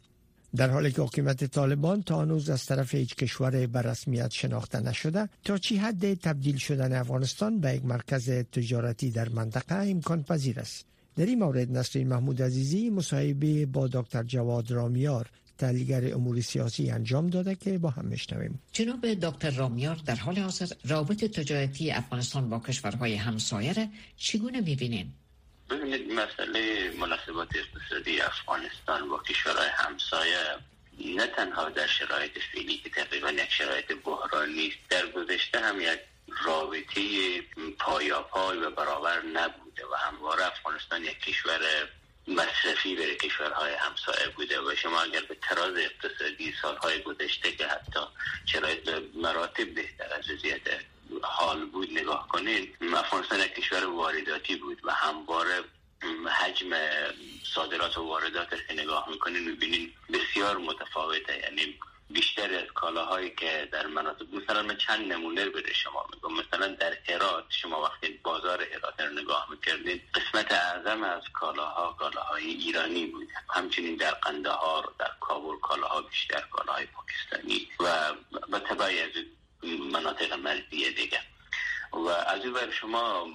در 0.55 0.69
حالی 0.69 0.91
که 0.91 1.01
حکومت 1.01 1.43
طالبان 1.43 2.03
تا 2.03 2.21
هنوز 2.21 2.49
از 2.49 2.65
طرف 2.65 2.95
هیچ 2.95 3.15
کشور 3.15 3.67
به 3.67 3.81
رسمیت 3.81 4.31
شناخته 4.31 4.79
نشده 4.79 5.29
تا 5.43 5.57
چی 5.57 5.77
حد 5.77 6.13
تبدیل 6.13 6.57
شدن 6.57 6.93
افغانستان 6.93 7.59
به 7.59 7.75
یک 7.75 7.85
مرکز 7.85 8.29
تجارتی 8.29 9.11
در 9.11 9.29
منطقه 9.29 9.75
امکان 9.75 10.23
پذیر 10.23 10.59
است 10.59 10.85
در 11.15 11.25
این 11.25 11.39
مورد 11.39 11.77
نسرین 11.77 12.07
محمود 12.07 12.41
عزیزی 12.41 12.89
مصاحبه 12.89 13.65
با 13.65 13.87
دکتر 13.87 14.23
جواد 14.23 14.71
رامیار 14.71 15.29
تحلیلگر 15.57 16.13
امور 16.13 16.41
سیاسی 16.41 16.89
انجام 16.89 17.27
داده 17.27 17.55
که 17.55 17.77
با 17.77 17.89
هم 17.89 18.05
میشنویم 18.05 18.59
جناب 18.71 19.13
دکتر 19.13 19.49
رامیار 19.49 19.99
در 20.05 20.15
حال 20.15 20.39
حاضر 20.39 20.67
رابط 20.85 21.25
تجارتی 21.25 21.91
افغانستان 21.91 22.49
با 22.49 22.59
کشورهای 22.59 23.15
همسایه 23.15 23.89
چگونه 24.17 24.61
می‌بینین؟ 24.61 25.07
ببینید 25.73 26.13
مسئله 26.13 26.91
مناسبات 26.99 27.49
اقتصادی 27.55 28.21
افغانستان 28.21 29.09
با 29.09 29.17
کشورهای 29.19 29.67
همسایه 29.67 30.57
نه 30.99 31.27
تنها 31.27 31.69
در 31.69 31.87
شرایط 31.87 32.39
فعلی 32.53 32.77
که 32.77 32.89
تقریبا 32.89 33.31
یک 33.31 33.51
شرایط 33.51 33.93
بحرانی 34.03 34.67
است 34.67 34.89
در 34.89 35.05
گذشته 35.07 35.59
هم 35.59 35.81
یک 35.81 35.99
رابطه 36.45 37.01
پایاپای 37.79 38.57
و 38.57 38.69
برابر 38.69 39.21
نبوده 39.21 39.85
و 39.91 39.95
همواره 39.95 40.45
افغانستان 40.45 41.03
یک 41.03 41.19
کشور 41.19 41.59
مصرفی 42.27 42.95
برای 42.95 43.15
کشورهای 43.15 43.73
همسایه 43.73 44.27
بوده 44.35 44.61
و 44.61 44.75
شما 44.75 45.01
اگر 45.01 45.21
به 45.21 45.37
تراز 45.41 45.73
اقتصادی 45.77 46.53
سالهای 46.61 47.01
گذشته 47.01 47.51
که 47.51 47.67
حتی 47.67 47.99
شرایط 48.45 48.89
مراتب 49.15 49.73
بهتر 49.73 50.13
از 50.13 50.29
وضعیت 50.29 50.61
حال 51.23 51.65
بود 51.65 51.91
نگاه 51.91 52.27
کنید 52.27 52.77
افغانستان 52.95 53.39
یک 53.39 53.55
کشور 53.55 53.85
وارداتی 53.85 54.55
بود 54.55 54.81
و 54.83 54.91
همواره 54.91 55.63
حجم 56.39 56.69
صادرات 57.55 57.97
و 57.97 58.01
وارداتش 58.01 58.59
که 58.67 58.73
نگاه 58.73 59.09
می‌کنین 59.09 59.43
می‌بینین 59.49 59.93
بسیار 60.13 60.57
متفاوته. 60.57 61.37
یعنی 61.37 61.79
بیشتر 62.09 62.53
از 62.53 62.67
کالاهایی 62.75 63.29
که 63.29 63.69
در 63.71 63.87
مناطق 63.87 64.25
مثلا 64.33 64.63
من 64.63 64.77
چند 64.77 65.11
نمونه 65.13 65.49
بده 65.49 65.73
شما 65.73 66.05
میگم. 66.13 66.33
مثلا 66.39 66.67
در 66.67 66.97
هرات 67.09 67.45
شما 67.49 67.81
وقتی 67.81 68.07
بازار 68.23 68.63
هرات 68.63 68.99
رو 68.99 69.09
نگاه 69.09 69.47
می‌کردین 69.49 70.01
قسمت 70.13 70.51
اعظم 70.51 71.03
از 71.03 71.23
کالاها 71.33 71.93
کالاهای 71.99 72.45
ایرانی 72.45 73.05
بود. 73.05 73.27
همچنین 73.49 73.95
در 73.95 74.11
قندهار 74.11 74.93
در 74.99 75.11
کابل 75.19 75.59
کالاها 75.61 76.01
بیشتر 76.01 76.41
کالاهای 76.51 76.85
پاکستانی 76.85 77.69
و 77.79 78.13
به 78.51 78.59
تبعی 78.59 78.99
از 79.01 79.09
مناطق 79.65 80.33
مرزی 80.33 80.93
دیگه. 80.93 81.19
و 81.91 82.07
از 82.07 82.43
این 82.43 82.53
بر 82.53 82.71
شما 82.71 83.27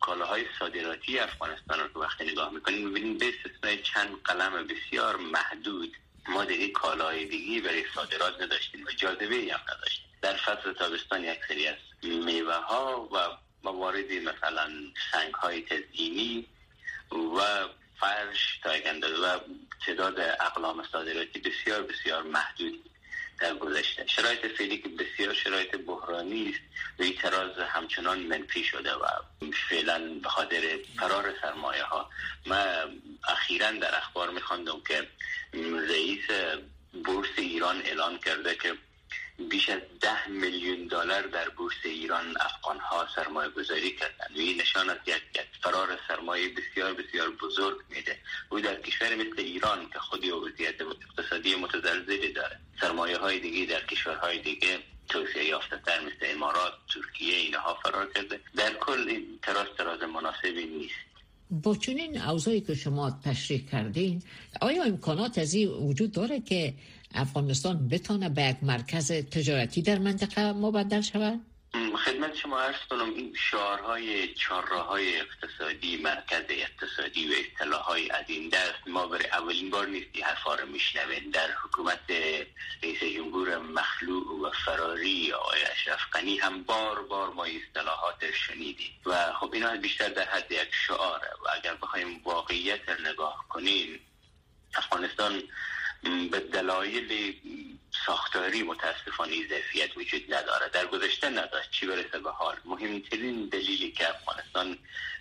کالاهای 0.00 0.44
صادراتی 0.58 1.18
افغانستان 1.18 1.80
رو 1.80 1.88
که 1.88 1.98
وقتی 1.98 2.24
نگاه 2.24 2.52
می‌کنیم 2.52 2.88
می‌بینیم 2.88 3.18
به 3.18 3.26
استثنای 3.28 3.82
چند 3.82 4.22
قلم 4.24 4.66
بسیار 4.66 5.16
محدود 5.16 5.96
ما 6.28 6.44
دیگه 6.44 6.68
کالاهای 6.68 7.24
دیگه 7.24 7.68
برای 7.68 7.84
صادرات 7.94 8.42
نداشتیم 8.42 8.84
و 8.84 8.90
جاذبه 8.90 9.36
هم 9.36 9.60
نداشتیم. 9.74 10.06
در 10.22 10.36
فصل 10.36 10.72
تابستان 10.72 11.24
یک 11.24 11.38
سری 11.48 11.66
از 11.66 11.76
میوه 12.02 12.54
ها 12.54 13.08
و 13.12 13.18
مواردی 13.62 14.20
مثلا 14.20 14.70
سنگ 15.12 15.34
های 15.34 15.62
تزیینی 15.62 16.46
و 17.12 17.68
فرش 18.00 18.60
تا 18.62 18.70
و 19.22 19.40
تعداد 19.86 20.20
اقلام 20.20 20.84
صادراتی 20.92 21.38
بسیار 21.38 21.82
بسیار 21.82 22.22
محدود 22.22 22.90
در 23.40 23.54
گذشته. 23.54 24.06
شرایط 24.06 24.46
فعلی 24.46 24.78
که 24.78 24.88
بسیار 24.88 25.34
شرایط 25.34 25.76
بحرانی 25.76 26.50
است 26.50 26.60
و 26.98 27.02
این 27.02 27.14
تراز 27.14 27.58
همچنان 27.58 28.18
منفی 28.18 28.64
شده 28.64 28.94
و 28.94 29.06
فعلا 29.70 29.98
به 30.22 30.28
خاطر 30.28 30.78
فرار 30.98 31.34
سرمایه 31.42 31.84
ها 31.84 32.10
من 32.46 33.02
اخیرا 33.28 33.70
در 33.70 33.96
اخبار 33.96 34.30
میخواندم 34.30 34.80
که 34.88 35.08
رئیس 35.88 36.24
بورس 37.04 37.28
ایران 37.36 37.82
اعلان 37.82 38.18
کرده 38.18 38.54
که 38.54 38.74
بیش 39.38 39.68
از 39.68 39.80
ده 40.00 40.28
میلیون 40.28 40.86
دلار 40.86 41.22
در 41.22 41.48
بورس 41.48 41.74
ایران 41.84 42.34
افغان 42.40 42.78
ها 42.78 43.08
سرمایه 43.16 43.50
گذاری 43.50 43.96
کردن 43.96 44.34
و 44.36 44.38
این 44.38 44.60
نشان 44.60 44.90
از 44.90 44.96
یک 45.06 45.22
فرار 45.62 45.98
سرمایه 46.08 46.48
بسیار 46.48 46.92
بسیار 46.92 47.30
بزرگ 47.30 47.78
میده. 47.90 48.18
او 48.48 48.60
در 48.60 48.80
کشور 48.80 49.14
مثل 49.14 49.38
ایران 49.38 49.90
که 49.92 49.98
خودی 49.98 50.30
وضعیت 50.30 50.74
اقتصادی 50.80 51.54
متزلزلی 51.54 52.32
داره 52.32 52.60
سرمایه 52.80 53.18
های 53.18 53.40
دیگه 53.40 53.66
در 53.66 53.86
کشورهای 53.86 54.38
دیگه 54.38 54.78
توسعه 55.08 55.44
یافته 55.44 55.80
تر 55.86 56.00
مثل 56.00 56.34
امارات 56.34 56.72
ترکیه 56.94 57.36
اینها 57.36 57.78
فرار 57.82 58.12
کرده. 58.12 58.40
در 58.56 58.74
کل 58.74 59.04
این 59.08 59.38
تراز 59.42 59.66
تراز 59.78 60.02
مناسبی 60.02 60.64
نیست. 60.66 61.06
با 61.50 61.76
چنین 61.76 62.22
اوضاعی 62.22 62.60
که 62.60 62.74
شما 62.74 63.20
تشریح 63.24 63.70
کردین 63.70 64.22
آیا 64.60 64.84
امکانات 64.84 65.38
از 65.38 65.54
این 65.54 65.68
وجود 65.68 66.12
داره 66.12 66.40
که 66.40 66.74
افغانستان 67.16 67.88
بتانه 67.88 68.28
به 68.28 68.42
یک 68.42 68.56
مرکز 68.62 69.12
تجارتی 69.12 69.82
در 69.82 69.98
منطقه 69.98 70.52
مبدل 70.52 71.00
شود؟ 71.00 71.40
خدمت 72.06 72.36
شما 72.36 72.60
ارز 72.60 72.76
کنم 72.90 73.14
این 73.14 73.34
شعارهای 73.50 74.34
های 74.88 75.20
اقتصادی 75.20 75.96
مرکز 75.96 76.44
اقتصادی 76.48 77.28
و 77.28 77.32
اصطلاحهای 77.32 78.10
از 78.10 78.24
این 78.26 78.48
دست 78.48 78.88
ما 78.88 79.06
برای 79.06 79.26
اولین 79.26 79.70
بار 79.70 79.86
نیستی 79.86 80.20
حرفا 80.20 80.54
رو 80.54 80.66
میشنویم. 80.66 81.30
در 81.30 81.48
حکومت 81.64 82.10
رئیس 82.82 83.04
جمهور 83.16 83.58
مخلوع 83.58 84.48
و 84.48 84.50
فراری 84.64 85.32
آقای 85.32 85.58
اشرف 85.72 86.00
غنی 86.12 86.38
هم 86.38 86.62
بار 86.62 87.02
بار 87.02 87.32
ما 87.32 87.44
اصطلاحات 87.44 88.32
شنیدیم. 88.32 88.92
و 89.06 89.32
خب 89.40 89.50
اینا 89.52 89.76
بیشتر 89.76 90.08
در 90.08 90.28
حد 90.28 90.52
یک 90.52 90.68
شعاره. 90.86 91.30
و 91.44 91.48
اگر 91.56 91.74
بخوایم 91.74 92.20
واقعیت 92.24 92.88
نگاه 93.04 93.44
کنیم 93.48 94.00
افغانستان 94.74 95.42
به 96.30 96.40
دلایل 96.40 97.34
ساختاری 98.06 98.62
متاسفانه 98.62 99.48
ظرفیت 99.48 99.96
وجود 99.96 100.34
نداره. 100.34 100.68
در 100.68 100.86
گذشته 100.86 101.28
نداشت. 101.28 101.70
چی 101.70 101.86
برسه 101.86 102.18
به 102.18 102.30
حال؟ 102.30 102.56
مهمترین 102.64 103.46
دلیلی 103.46 103.90
که 103.90 104.08
افغانستان 104.08 104.78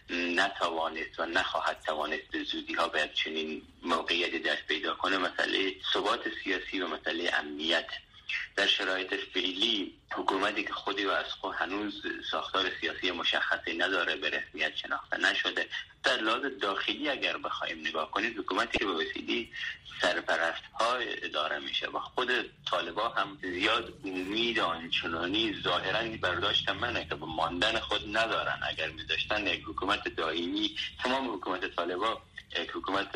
نتوانست 0.10 1.20
و 1.20 1.26
نخواهد 1.26 1.82
توانست 1.86 2.28
به 2.32 2.44
زودی 2.44 2.74
ها 2.74 2.88
به 2.88 3.10
چنین 3.14 3.62
موقعیتی 3.84 4.40
دست 4.40 4.68
پیدا 4.68 4.96
کنه 4.96 5.18
مسئله 5.18 5.76
ثبات 5.94 6.22
سیاسی 6.44 6.82
و 6.82 6.88
مسئله 6.88 7.32
امنیت. 7.34 7.88
در 8.56 8.68
شرایط 8.68 9.14
فعلی 9.34 9.94
حکومتی 10.12 10.64
که 10.64 10.74
خودی 10.74 11.06
و 11.06 11.10
از 11.10 11.26
خود 11.26 11.56
هنوز 11.56 12.04
ساختار 12.32 12.66
سیاسی 12.82 13.12
مشخصی 13.12 13.78
نداره 13.78 14.16
به 14.16 14.30
رسمیت 14.30 14.76
شناخته 14.76 15.18
نشده. 15.18 15.70
در 16.04 16.18
لحاظ 16.18 16.46
داخلی 16.62 17.10
اگر 17.10 17.38
بخوایم 17.38 17.80
نگاه 17.80 18.12
کنید 18.12 18.38
حکومتی 18.38 18.78
که 18.78 18.86
به 18.86 18.92
وسیله 18.92 19.48
سرپرست 20.02 20.64
های 20.80 21.26
اداره 21.26 21.60
میشه 21.60 21.88
و 21.88 22.00
خود 22.00 22.30
طالبا 22.66 23.10
هم 23.10 23.38
زیاد 23.42 23.94
امید 24.06 24.60
آنچنانی 24.60 25.62
ظاهرا 25.64 26.18
برداشت 26.22 26.70
منه 26.70 27.06
که 27.06 27.16
به 27.16 27.26
ماندن 27.26 27.80
خود 27.80 28.18
ندارن. 28.18 28.60
اگر 28.70 28.90
میداشتن 28.90 29.48
یک 29.48 29.64
حکومت 29.68 30.08
دائمی 30.08 30.76
تمام 31.04 31.34
حکومت 31.34 31.76
طالبا 31.76 32.22
یک 32.60 32.70
حکومت 32.70 33.16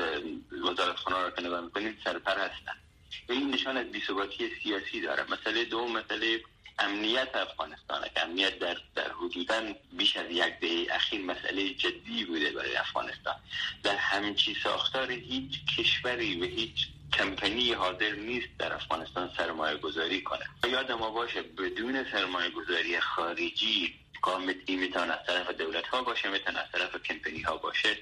وزارت 0.52 0.96
خانه 0.96 1.18
را 1.18 1.32
که 1.32 1.42
نگاه 1.42 1.62
می‌کنید 1.62 1.98
سرپرستن. 2.04 2.89
این 3.30 3.52
نشان 3.52 3.78
از 3.78 3.92
بیثباتی 3.92 4.50
سیاسی 4.64 5.02
داره. 5.02 5.24
مسئله 5.32 5.66
دو 5.66 5.88
مسئله 5.88 6.42
امنیت 6.80 7.36
افغانستان. 7.36 8.02
که 8.16 8.24
امنیت 8.24 8.60
در 8.60 8.78
در 8.96 9.12
حدودا 9.12 9.74
بیش 9.94 10.18
از 10.18 10.32
یک 10.32 10.60
دهه 10.62 10.88
اخیر 10.92 11.22
مسئله 11.22 11.74
جدی 11.74 12.26
بوده 12.26 12.52
برای 12.52 12.76
افغانستان. 12.76 13.36
در 13.84 13.96
همچی 13.96 14.56
ساختار 14.64 15.12
هیچ 15.12 15.66
کشوری 15.78 16.42
و 16.42 16.46
هیچ 16.46 16.88
کمپنی 17.14 17.74
حاضر 17.74 18.12
نیست 18.12 18.48
در 18.60 18.74
افغانستان 18.74 19.32
سرمایه 19.38 19.78
گذاری 19.78 20.22
کنه. 20.22 20.46
یاد 20.72 20.92
ما 20.92 21.10
باشه 21.10 21.42
بدون 21.42 22.06
سرمایه 22.12 22.50
گذاری 22.50 23.00
خارجی 23.00 23.96
قامتی 24.22 24.76
می‌تونه 24.76 25.14
از 25.14 25.26
طرف 25.28 25.50
دولت 25.50 25.88
ها 25.88 26.04
باشه 26.04 26.30
می‌تونه 26.30 26.60
از 26.60 26.72
طرف 26.72 26.96
کمپنی 27.04 27.42
ها 27.42 27.58
باشه. 27.58 27.98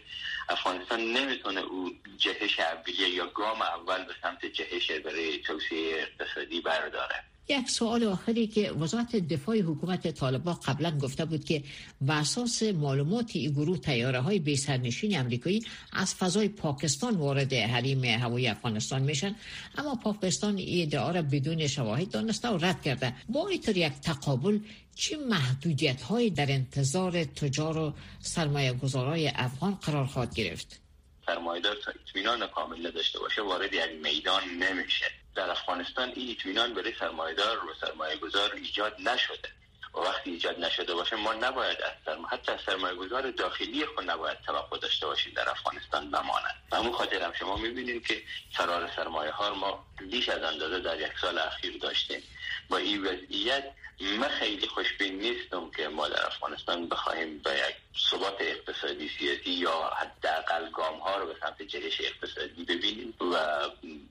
افغانستان 0.50 1.00
نمی‌تونه 1.02 1.62
او 1.62 1.92
جهش 2.18 2.60
اولیه 2.60 3.10
یا 3.10 3.28
گام 3.28 3.62
اول 3.62 4.04
به 4.06 4.14
سمت 4.22 4.46
جهش 4.46 4.92
برای 4.92 5.40
توسعه 5.40 6.02
اقتصادی 6.02 6.62
برداره. 6.62 7.24
یک 7.50 7.70
سوال 7.70 8.04
آخری 8.04 8.48
که 8.48 8.72
وزارت 8.72 9.16
دفاع 9.16 9.62
حکومت 9.62 10.08
طالبان 10.12 10.54
قبلا 10.54 10.98
گفته 10.98 11.26
بود 11.26 11.46
که 11.46 11.64
بر 12.02 12.20
اساس 12.20 12.64
معلومات 12.64 13.32
این 13.34 13.52
گروه 13.52 13.78
تیاره 13.78 14.20
های 14.20 14.40
بی 14.40 14.56
سرنشین 14.56 15.20
امریکایی 15.20 15.66
از 15.94 16.16
فضای 16.16 16.48
پاکستان 16.48 17.16
وارد 17.16 17.54
حریم 17.54 18.04
هوایی 18.04 18.48
افغانستان 18.48 19.02
میشن 19.02 19.36
اما 19.78 19.96
پاکستان 19.96 20.58
این 20.58 20.88
ادعا 20.88 21.12
را 21.12 21.22
بدون 21.22 21.68
شواهد 21.68 22.10
دانسته 22.10 22.50
و 22.50 22.58
رد 22.58 22.82
کرده. 22.82 23.14
با 23.30 23.48
اینطور 23.48 23.78
یک 23.78 23.94
تقابل 23.94 24.60
چه 24.96 25.18
محدودیت 25.18 26.02
هایی 26.02 26.30
در 26.30 26.52
انتظار 26.52 27.24
تجار 27.24 27.78
و 27.78 27.94
سرمایه 28.20 28.74
گذارای 28.74 29.32
افغان 29.36 29.76
قرار 29.76 30.06
خواهد 30.06 30.36
گرفت؟ 30.36 30.80
سرمایدار 31.26 31.76
تا 31.86 31.92
اطمینان 31.92 32.48
کامل 32.48 32.88
نداشته 32.88 33.20
باشه 33.20 33.42
وارد 33.42 33.74
یک 33.74 33.82
میدان 34.04 34.44
نمیشه. 34.60 35.06
در 35.38 35.52
افغانستان 35.52 36.12
این 36.16 36.32
اطمینان 36.32 36.74
برای 36.74 36.94
سرمایدار 37.00 37.66
و 37.66 37.74
سرمایه 37.82 38.18
گذار 38.18 38.54
ایجاد 38.54 38.96
نشده. 39.00 39.50
و 39.94 39.98
وقتی 39.98 40.32
ایجاد 40.32 40.60
نشده 40.60 40.94
باشه 40.94 41.16
ما 41.16 41.34
نباید 41.34 41.82
از 41.82 41.92
سرم... 42.06 42.26
حتی 42.26 42.52
از 42.52 42.60
سرمایه 42.66 42.96
گذار 42.96 43.32
داخلی 43.32 43.86
خود 43.86 44.10
نباید 44.10 44.38
توقع 44.46 44.78
داشته 44.78 45.06
باشیم 45.06 45.34
در 45.36 45.50
افغانستان 45.50 46.12
بمانند 46.12 46.56
همون 46.72 46.92
خاطر 46.92 47.22
هم 47.22 47.34
شما 47.34 47.56
می‌بینیم 47.56 48.02
که 48.02 48.22
فرار 48.52 48.92
سرمایه 48.96 49.32
ها 49.32 49.54
ما 49.54 49.86
بیش 50.10 50.30
از 50.30 50.44
اندازه 50.44 50.80
در 50.80 51.02
یک 51.02 51.20
سال 51.22 51.38
اخیر 51.38 51.78
داشتیم. 51.78 52.24
با 52.70 52.78
این 52.78 53.04
وضعیت 53.04 53.64
من 54.00 54.28
خیلی 54.28 54.68
خوشبین 54.68 55.20
نیستم 55.20 55.72
که 55.72 55.88
ما 55.88 56.08
در 56.08 56.26
افغانستان 56.26 56.90
بخواهیم 56.90 57.38
به 57.38 57.52
یک 57.52 57.76
ثبات 58.12 58.36
اقتصادی 58.40 59.10
سیاسی 59.20 59.50
یا 59.50 59.92
حداقل 59.98 60.70
گام 60.70 61.00
ها 61.00 61.18
رو 61.18 61.26
به 61.26 61.36
سمت 61.42 61.62
جهش 61.62 62.02
اقتصادی 62.02 62.64
ببینیم 62.64 63.14
و 63.34 63.36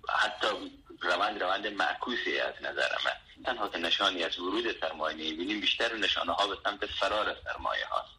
حتی 0.09 0.47
روند 1.27 1.43
روند 1.43 1.67
معکوسی 1.67 2.39
از 2.39 2.55
نظر 2.61 2.89
من. 3.05 3.45
تنها 3.45 3.69
که 3.69 3.79
نشانی 3.79 4.25
از 4.25 4.39
ورود 4.39 4.65
سرمایه 4.81 5.17
نمی‌بینیم 5.17 5.61
بیشتر 5.61 5.97
نشانه 5.97 6.33
ها 6.33 6.47
به 6.47 6.57
سمت 6.65 6.87
فرار 6.87 7.37
سرمایه 7.45 7.85
هاست. 7.91 8.17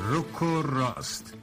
روکو 0.00 0.62
راست. 0.62 1.34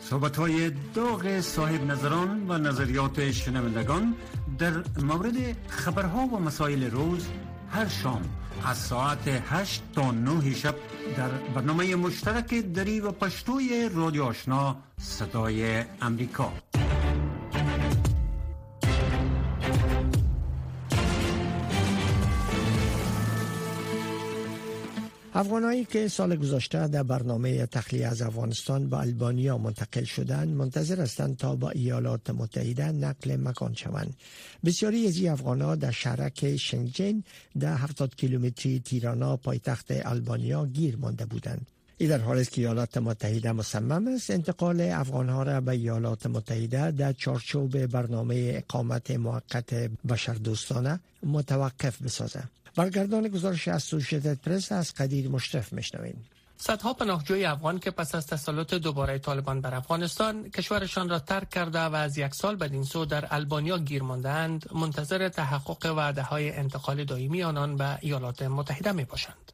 صحبت 0.00 0.36
های 0.36 0.70
داغ 0.94 1.40
صاحب 1.40 1.84
نظران 1.84 2.50
و 2.50 2.58
نظریات 2.58 3.30
شنوندگان 3.30 4.16
در 4.58 4.72
مورد 5.02 5.68
خبرها 5.68 6.18
و 6.18 6.38
مسائل 6.38 6.90
روز 6.90 7.28
هر 7.70 7.88
شام 7.88 8.22
از 8.64 8.76
ساعت 8.78 9.42
8 9.50 9.82
تا 9.94 10.10
9 10.10 10.54
شب 10.54 10.74
در 11.16 11.28
برنامه 11.54 11.96
مشترک 11.96 12.54
دری 12.54 13.00
و 13.00 13.10
پشتوی 13.10 13.90
رادیو 13.94 14.24
آشنا 14.24 14.76
صدای 14.98 15.84
امریکا. 16.00 16.52
افغانهایی 25.36 25.84
که 25.84 26.08
سال 26.08 26.36
گذشته 26.36 26.88
در 26.88 27.02
برنامه 27.02 27.66
تخلیه 27.66 28.06
از 28.06 28.22
افغانستان 28.22 28.88
به 28.88 28.96
البانیا 28.96 29.58
منتقل 29.58 30.04
شدند 30.04 30.48
منتظر 30.48 31.00
هستند 31.00 31.36
تا 31.36 31.56
با 31.56 31.70
ایالات 31.70 32.30
متحده 32.30 32.92
نقل 32.92 33.36
مکان 33.36 33.74
شوند. 33.74 34.14
بسیاری 34.64 35.06
از 35.06 35.16
این 35.16 35.30
افغانها 35.30 35.74
در 35.76 35.90
شهرک 35.90 36.56
شنگجن 36.56 37.22
در 37.58 37.76
70 37.76 38.14
کیلومتری 38.14 38.80
تیرانا 38.80 39.36
پایتخت 39.36 39.86
البانیا 39.90 40.66
گیر 40.66 40.96
مانده 40.96 41.26
بودند. 41.26 41.66
این 41.98 42.10
در 42.10 42.18
حال 42.18 42.38
است 42.38 42.50
که 42.50 42.60
ایالات 42.60 42.98
متحده 42.98 43.52
مصمم 43.52 44.08
است 44.08 44.30
انتقال 44.30 44.80
افغانها 44.80 45.42
را 45.42 45.60
به 45.60 45.72
ایالات 45.72 46.26
متحده 46.26 46.90
در 46.90 47.12
چارچوب 47.12 47.86
برنامه 47.86 48.62
اقامت 48.64 49.10
موقت 49.10 49.74
بشردوستانه 50.08 51.00
متوقف 51.22 52.02
بسازد. 52.02 52.63
برگردان 52.76 53.28
گزارش 53.28 53.68
اسوسییتد 53.68 54.38
پرس 54.38 54.72
از 54.72 54.94
قدیر 54.94 55.28
مشرف 55.28 55.72
میشنویم 55.72 56.24
صدها 56.56 56.92
پناهجوی 56.92 57.44
افغان 57.44 57.78
که 57.78 57.90
پس 57.90 58.14
از 58.14 58.26
تسلط 58.26 58.74
دوباره 58.74 59.18
طالبان 59.18 59.60
بر 59.60 59.74
افغانستان 59.74 60.50
کشورشان 60.50 61.08
را 61.08 61.18
ترک 61.18 61.50
کرده 61.50 61.80
و 61.80 61.94
از 61.94 62.18
یک 62.18 62.34
سال 62.34 62.56
بدین 62.56 62.84
سو 62.84 63.04
در 63.04 63.26
البانیا 63.30 63.78
گیر 63.78 64.02
ماندهاند 64.02 64.66
منتظر 64.74 65.28
تحقق 65.28 65.86
وعده 65.96 66.22
های 66.22 66.50
انتقال 66.52 67.04
دائمی 67.04 67.42
آنان 67.42 67.76
به 67.76 67.98
ایالات 68.00 68.42
متحده 68.42 68.92
می 68.92 69.04
باشند. 69.04 69.52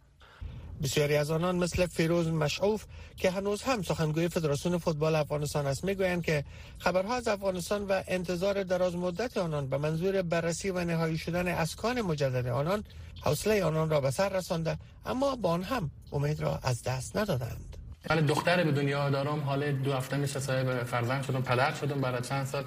بسیاری 0.83 1.17
از 1.17 1.31
آنان 1.31 1.57
مثل 1.57 1.87
فیروز 1.87 2.29
مشعوف 2.29 2.85
که 3.17 3.31
هنوز 3.31 3.63
هم 3.63 3.83
سخنگوی 3.83 4.29
فدراسیون 4.29 4.79
فوتبال 4.79 5.15
افغانستان 5.15 5.67
است 5.67 5.85
می‌گویند 5.85 6.25
که 6.25 6.45
خبرها 6.79 7.15
از 7.15 7.29
افغانستان 7.29 7.85
و 7.85 8.03
انتظار 8.09 8.63
دراز 8.63 8.97
مدت 8.97 9.37
آنان 9.37 9.67
به 9.67 9.79
منظور 9.79 10.23
بررسی 10.23 10.71
و 10.71 10.85
نهایی 10.85 11.19
شدن 11.19 11.49
اسکان 11.49 12.01
مجدد 12.01 12.47
آنان 12.47 12.85
حوصله 13.21 13.65
آنان 13.65 13.91
را 13.91 14.01
به 14.01 14.11
سر 14.11 14.29
رسانده 14.29 14.79
اما 15.07 15.37
با 15.37 15.51
آن 15.51 15.63
هم 15.63 15.91
امید 16.13 16.41
را 16.41 16.61
از 16.63 16.83
دست 16.83 17.17
ندادند. 17.17 17.77
من 18.11 18.27
دختر 18.27 18.65
به 18.65 18.73
دنیا 18.73 19.11
دارم 19.11 19.41
حال 19.41 19.73
دو 19.73 19.93
هفته 19.93 20.17
میشه 20.17 20.41
صاحب 20.41 20.85
فرزند 20.85 21.23
شدم 21.25 21.43
پدر 21.43 21.75
شدم 21.75 22.01
برای 22.01 22.23
چند 22.23 22.47
سال. 22.47 22.65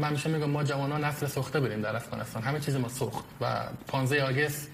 من 0.00 0.12
میشه 0.12 0.30
میگم 0.30 0.50
ما 0.50 0.64
جوانان 0.64 1.04
نسل 1.04 1.26
سوخته 1.26 1.60
بریم 1.60 1.80
در 1.80 1.96
افغانستان 1.96 2.42
همه 2.42 2.60
چیز 2.60 2.76
ما 2.76 2.88
سوخت 2.88 3.24
و 3.40 3.64
15 3.86 4.24
آگست 4.24 4.68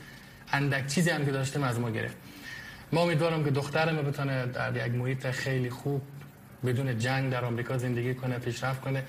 اندک 0.52 0.86
چیزی 0.86 1.10
هم 1.10 1.24
که 1.24 1.30
داشتیم 1.30 1.62
از 1.62 1.80
ما 1.80 1.90
گرفت. 1.90 2.16
ما 2.92 3.02
امیدوارم 3.02 3.44
که 3.44 3.50
دخترم 3.50 3.96
بتونه 3.96 4.46
در 4.46 4.86
یک 4.86 4.94
محیط 4.94 5.26
خیلی 5.26 5.70
خوب 5.70 6.02
بدون 6.66 6.98
جنگ 6.98 7.32
در 7.32 7.44
آمریکا 7.44 7.78
زندگی 7.78 8.14
کنه 8.14 8.38
پیشرفت 8.38 8.80
کنه. 8.80 9.04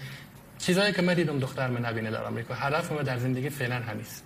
چیزایی 0.58 0.94
که 0.94 1.02
من 1.02 1.14
دیدم 1.14 1.40
دخترم 1.40 1.86
نبینه 1.86 2.12
در 2.12 2.24
آمریکا 2.24 2.54
هدف 2.54 2.92
ما 2.92 3.02
در 3.02 3.18
زندگی 3.18 3.50
فعلا 3.50 3.76
همیست 3.76 4.24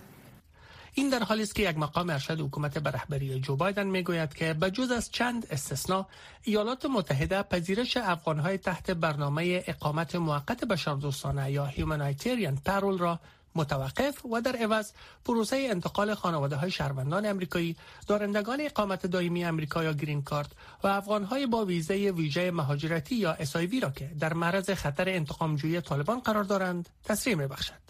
این 0.93 1.09
در 1.09 1.23
حالی 1.23 1.43
است 1.43 1.55
که 1.55 1.69
یک 1.69 1.77
مقام 1.77 2.09
ارشد 2.09 2.41
حکومت 2.41 2.77
به 2.77 2.91
رهبری 2.91 3.39
جو 3.39 3.55
بایدن 3.55 3.87
می‌گوید 3.87 4.33
که 4.33 4.53
به 4.53 4.71
جز 4.71 4.91
از 4.91 5.11
چند 5.11 5.47
استثنا 5.51 6.07
ایالات 6.43 6.85
متحده 6.85 7.43
پذیرش 7.43 7.97
افغانهای 7.97 8.57
تحت 8.57 8.91
برنامه 8.91 9.63
اقامت 9.67 10.15
موقت 10.15 10.65
بشردوستانه 10.65 11.51
یا 11.51 11.65
هیومانیتریان 11.65 12.57
پرول 12.65 12.97
را 12.97 13.19
متوقف 13.55 14.25
و 14.25 14.41
در 14.41 14.55
عوض 14.55 14.91
پروسه 15.25 15.67
انتقال 15.69 16.13
خانواده 16.13 16.55
های 16.55 16.71
شهروندان 16.71 17.25
امریکایی 17.25 17.75
دارندگان 18.07 18.61
اقامت 18.61 19.05
دائمی 19.05 19.45
امریکا 19.45 19.83
یا 19.83 19.93
گرین 19.93 20.21
کارت 20.21 20.49
و 20.83 20.87
افغان 20.87 21.23
های 21.23 21.47
با 21.47 21.65
ویزه 21.65 21.93
ویژه 21.93 22.51
مهاجرتی 22.51 23.15
یا 23.15 23.31
اسایوی 23.31 23.79
را 23.79 23.89
که 23.89 24.11
در 24.19 24.33
معرض 24.33 24.69
خطر 24.69 25.09
انتقام 25.09 25.55
جویی 25.55 25.81
طالبان 25.81 26.19
قرار 26.19 26.43
دارند 26.43 26.89
تسریع 27.03 27.35
می 27.35 27.47
بخشد. 27.47 27.81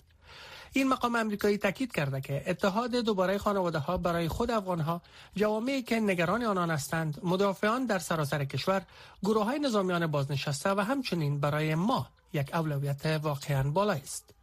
این 0.73 0.87
مقام 0.87 1.15
امریکایی 1.15 1.57
تاکید 1.57 1.91
کرده 1.91 2.21
که 2.21 2.43
اتحاد 2.47 2.91
دوباره 2.91 3.37
خانواده 3.37 3.79
ها 3.79 3.97
برای 3.97 4.27
خود 4.27 4.51
افغان 4.51 4.79
ها 4.79 5.01
جوامعی 5.35 5.81
که 5.81 5.99
نگران 5.99 6.43
آنان 6.43 6.71
هستند 6.71 7.19
مدافعان 7.23 7.85
در 7.85 7.99
سراسر 7.99 8.45
کشور 8.45 8.81
گروه 9.23 9.45
های 9.45 9.59
نظامیان 9.59 10.07
بازنشسته 10.07 10.69
و 10.69 10.79
همچنین 10.79 11.39
برای 11.39 11.75
ما 11.75 12.07
یک 12.33 12.49
اولویت 12.53 13.05
واقعا 13.05 13.63
بالا 13.63 13.93
است 13.93 14.33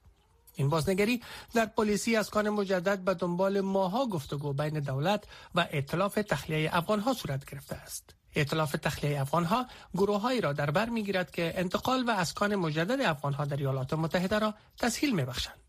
این 0.59 0.69
بازنگری 0.69 1.23
در 1.55 1.67
پلیسی 1.67 2.17
از 2.17 2.31
کان 2.31 2.51
مجدد 2.51 2.99
به 2.99 3.15
دنبال 3.15 3.61
ماها 3.61 4.07
گفتگو 4.07 4.53
بین 4.53 4.81
دولت 4.81 5.25
و 5.55 5.67
اطلاف 5.73 6.15
تخلیه 6.15 6.71
افغان 6.73 7.01
ها 7.01 7.13
صورت 7.15 7.51
گرفته 7.51 7.77
است 7.77 8.15
اطلاف 8.35 8.73
تخلیه 8.73 9.21
افغان 9.21 9.45
ها 9.45 9.67
گروه 9.95 10.21
هایی 10.21 10.41
را 10.41 10.53
در 10.53 10.71
بر 10.71 10.89
می‌گیرد 10.89 11.31
که 11.31 11.53
انتقال 11.57 12.05
و 12.09 12.11
اسکان 12.11 12.57
مجدد 12.57 13.01
افغان 13.01 13.33
ها 13.33 13.45
در 13.45 13.57
ایالات 13.57 13.93
متحده 13.93 14.39
را 14.39 14.55
تسهیل 14.79 15.15
می 15.15 15.25
بخشند. 15.25 15.69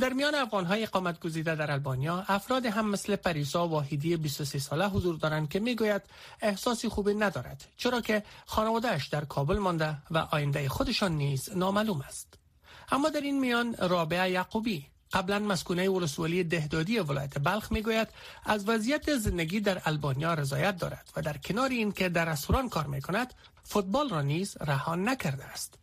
در 0.00 0.12
میان 0.12 0.34
افغان 0.34 0.64
های 0.64 0.82
اقامت 0.82 1.20
گزیده 1.20 1.54
در 1.54 1.70
البانیا 1.70 2.24
افراد 2.28 2.66
هم 2.66 2.90
مثل 2.90 3.16
پریسا 3.16 3.68
واحدی 3.68 4.16
23 4.16 4.58
ساله 4.58 4.88
حضور 4.88 5.16
دارند 5.16 5.48
که 5.48 5.60
می‌گوید 5.60 6.02
احساسی 6.40 6.88
خوبی 6.88 7.14
ندارد 7.14 7.64
چرا 7.76 8.00
که 8.00 8.22
خانوادهش 8.46 9.06
در 9.06 9.24
کابل 9.24 9.58
مانده 9.58 9.96
و 10.10 10.18
آینده 10.18 10.68
خودشان 10.68 11.12
نیز 11.12 11.56
نامعلوم 11.56 12.00
است 12.00 12.45
اما 12.92 13.08
در 13.08 13.20
این 13.20 13.40
میان 13.40 13.74
رابعه 13.78 14.30
یعقوبی 14.30 14.86
قبلا 15.12 15.38
مسکونه 15.38 15.88
ولسوالی 15.88 16.44
دهدادی 16.44 16.98
ولایت 16.98 17.38
بلخ 17.38 17.72
می‌گوید 17.72 18.08
از 18.44 18.68
وضعیت 18.68 19.16
زندگی 19.16 19.60
در 19.60 19.82
البانیا 19.84 20.34
رضایت 20.34 20.76
دارد 20.78 21.10
و 21.16 21.22
در 21.22 21.36
کنار 21.36 21.70
این 21.70 21.92
که 21.92 22.08
در 22.08 22.24
رستوران 22.24 22.68
کار 22.68 22.86
می 22.86 23.00
کند 23.00 23.34
فوتبال 23.62 24.08
را 24.08 24.22
نیز 24.22 24.56
رها 24.60 24.94
نکرده 24.94 25.44
است. 25.44 25.78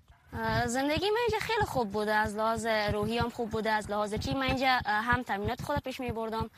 زندگی 0.66 1.06
من 1.10 1.18
اینجا 1.30 1.40
خیلی 1.42 1.66
خوب 1.66 1.92
بوده 1.92 2.14
از 2.14 2.36
لحاظ 2.36 2.66
روحی 2.66 3.18
هم 3.18 3.30
خوب 3.30 3.50
بوده 3.50 3.72
از 3.72 3.92
لحاظ 3.92 4.14
چی 4.14 4.34
من 4.34 4.42
اینجا 4.42 4.80
هم 4.86 5.24
تمرینات 5.24 5.62
خود 5.62 5.80
پیش 5.80 6.00
می 6.00 6.12
بردم 6.12 6.50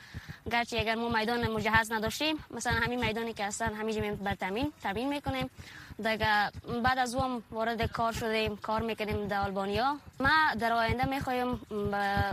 گرچه 0.51 0.79
اگر 0.79 0.95
ما 0.95 1.09
میدان 1.09 1.51
مجهز 1.51 1.91
نداشتیم 1.91 2.35
مثلا 2.51 2.73
همین 2.73 3.05
میدانی 3.05 3.33
که 3.33 3.45
هستن 3.45 3.73
همیشه 3.73 4.11
بر 4.11 4.35
تمرین 4.35 4.73
تمرین 4.83 5.09
می‌کنیم. 5.09 5.49
دیگه 5.97 6.51
بعد 6.83 6.97
از 6.97 7.15
اون 7.15 7.43
وارد 7.51 7.91
کار 7.91 8.11
شدیم 8.11 8.57
کار 8.57 8.81
می‌کنیم 8.81 9.27
در 9.27 9.41
آلبانیا 9.41 9.97
ما 10.19 10.55
در 10.59 10.71
آینده 10.71 11.05
می‌خوایم 11.05 11.61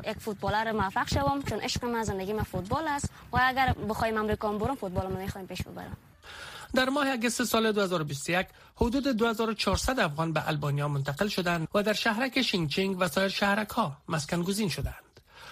یک 0.07 0.18
فوتبالر 0.18 0.72
موفق 0.72 1.09
شوم 1.09 1.42
چون 1.42 1.61
عشق 1.61 1.85
من 1.85 2.03
زندگی 2.03 2.33
من 2.33 2.42
فوتبال 2.42 2.88
است 2.88 3.11
و 3.33 3.38
اگر 3.42 3.75
بخوایم 3.88 4.18
امریکا 4.18 4.53
برم 4.53 4.75
فوتبال 4.75 5.07
ما 5.07 5.18
می‌خوایم 5.18 5.46
پیش 5.46 5.62
ببرم 5.62 5.96
در 6.75 6.88
ماه 6.88 7.11
اگست 7.11 7.44
سال 7.44 7.72
2021 7.72 8.46
حدود 8.77 9.09
2400 9.09 10.01
افغان 10.01 10.33
به 10.33 10.48
البانیا 10.48 10.88
منتقل 10.88 11.29
شدند 11.29 11.68
و 11.75 11.83
در 11.83 11.92
شهرک 11.92 12.42
شینچینگ 12.42 12.96
و 13.01 13.09
سایر 13.09 13.29
شهرک 13.29 13.68
ها 13.68 13.96
مسکن 14.09 14.42
گزین 14.42 14.68
شدند. 14.68 14.94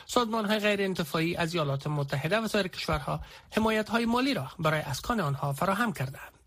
سازمان 0.06 0.44
های 0.44 0.58
غیر 0.58 0.82
انتفاعی 0.82 1.36
از 1.36 1.54
ایالات 1.54 1.86
متحده 1.86 2.38
و 2.38 2.48
سایر 2.48 2.68
کشورها 2.68 3.20
حمایت 3.50 3.88
های 3.88 4.06
مالی 4.06 4.34
را 4.34 4.46
برای 4.58 4.80
اسکان 4.80 5.20
آنها 5.20 5.52
فراهم 5.52 5.92
کردند. 5.92 6.39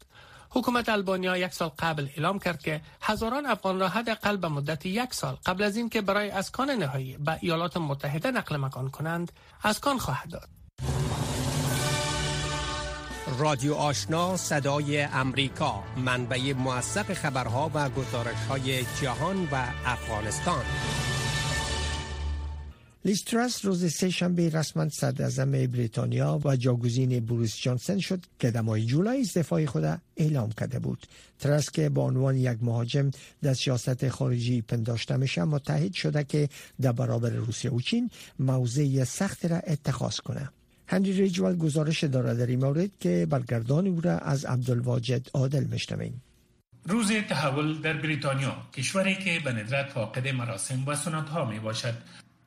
حکومت 0.55 0.89
البانیا 0.89 1.37
یک 1.37 1.53
سال 1.53 1.71
قبل 1.79 2.07
اعلام 2.15 2.39
کرد 2.39 2.61
که 2.61 2.81
هزاران 3.01 3.45
افغان 3.45 3.79
را 3.79 3.87
حداقل 3.87 4.37
به 4.37 4.47
مدت 4.47 4.85
یک 4.85 5.13
سال 5.13 5.37
قبل 5.45 5.63
از 5.63 5.77
اینکه 5.77 6.01
برای 6.01 6.29
اسکان 6.29 6.71
نهایی 6.71 7.17
به 7.17 7.37
ایالات 7.41 7.77
متحده 7.77 8.31
نقل 8.31 8.57
مکان 8.57 8.89
کنند 8.89 9.31
اسکان 9.63 9.97
خواهد 9.97 10.29
داد. 10.29 10.49
رادیو 13.39 13.73
آشنا 13.73 14.37
صدای 14.37 15.01
امریکا 15.01 15.83
منبع 15.97 16.53
موثق 16.53 17.13
خبرها 17.13 17.71
و 17.73 17.89
گزارش 17.89 18.45
های 18.49 18.85
جهان 19.01 19.47
و 19.51 19.65
افغانستان 19.85 20.63
لیستراس 23.05 23.65
روز 23.65 23.93
سه 23.93 24.09
شنبه 24.09 24.49
رسما 24.49 24.89
صدر 24.89 25.45
بریتانیا 25.45 26.39
و 26.45 26.55
جاگزین 26.55 27.19
بوریس 27.19 27.57
جانسن 27.57 27.99
شد 27.99 28.19
که 28.39 28.51
در 28.51 28.61
ماه 28.61 28.79
جولای 28.79 29.21
استعفای 29.21 29.65
خود 29.65 30.01
اعلام 30.17 30.51
کرده 30.51 30.79
بود. 30.79 31.07
ترس 31.39 31.71
که 31.71 31.89
به 31.89 32.01
عنوان 32.01 32.37
یک 32.37 32.57
مهاجم 32.61 33.11
در 33.41 33.53
سیاست 33.53 34.09
خارجی 34.09 34.61
پنداشته 34.61 35.17
میشه 35.17 35.43
متحد 35.43 35.93
شده 35.93 36.23
که 36.23 36.49
در 36.81 36.91
برابر 36.91 37.29
روسیه 37.29 37.71
و 37.71 37.81
چین 37.81 38.09
موضع 38.39 39.03
سخت 39.03 39.45
را 39.45 39.57
اتخاذ 39.57 40.17
کنه. 40.17 40.49
هنری 40.87 41.13
ریجوال 41.13 41.55
گزارش 41.55 42.03
دارد 42.03 42.37
در 42.37 42.45
این 42.47 42.59
مورد 42.59 42.89
که 42.99 43.27
برگردان 43.29 43.87
او 43.87 44.01
را 44.01 44.17
از 44.17 44.45
عبدالواجد 44.45 45.27
عادل 45.33 45.63
میشنویم. 45.63 46.21
روز 46.85 47.11
تحول 47.29 47.81
در 47.81 47.93
بریتانیا 47.93 48.55
کشوری 48.73 49.15
که 49.15 49.39
به 49.43 49.51
ندرت 49.51 49.89
فاقد 49.89 50.27
مراسم 50.27 50.87
و 50.87 50.95
سنت 50.95 51.29
ها 51.29 51.45
می 51.45 51.59
باشد 51.59 51.93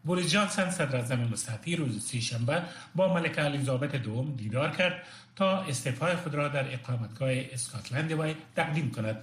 بوریس 0.07 0.33
جانسن 0.33 0.71
صدر 0.71 0.97
اعظم 0.97 1.21
مستعفی 1.21 1.77
روز 1.77 2.07
سهشنبه 2.07 2.63
با 2.95 3.15
ملکه 3.15 3.45
الیزابت 3.45 3.97
دوم 3.97 4.37
دیدار 4.37 4.71
کرد 4.71 5.03
تا 5.37 5.61
استعفای 5.61 6.17
خود 6.17 6.35
را 6.35 6.49
در 6.49 6.75
اقامتگاه 6.75 7.31
اسکاتلند 7.31 8.13
وی 8.13 8.35
تقدیم 8.57 8.91
کند. 8.91 9.17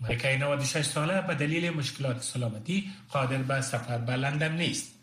ملکه 0.00 0.38
96 0.38 0.84
ساله 0.84 1.20
به 1.20 1.34
دلیل 1.34 1.70
مشکلات 1.70 2.22
سلامتی 2.22 2.90
قادر 3.08 3.38
به 3.38 3.60
سفر 3.60 3.98
به 3.98 4.16
لندن 4.16 4.52
نیست. 4.56 4.94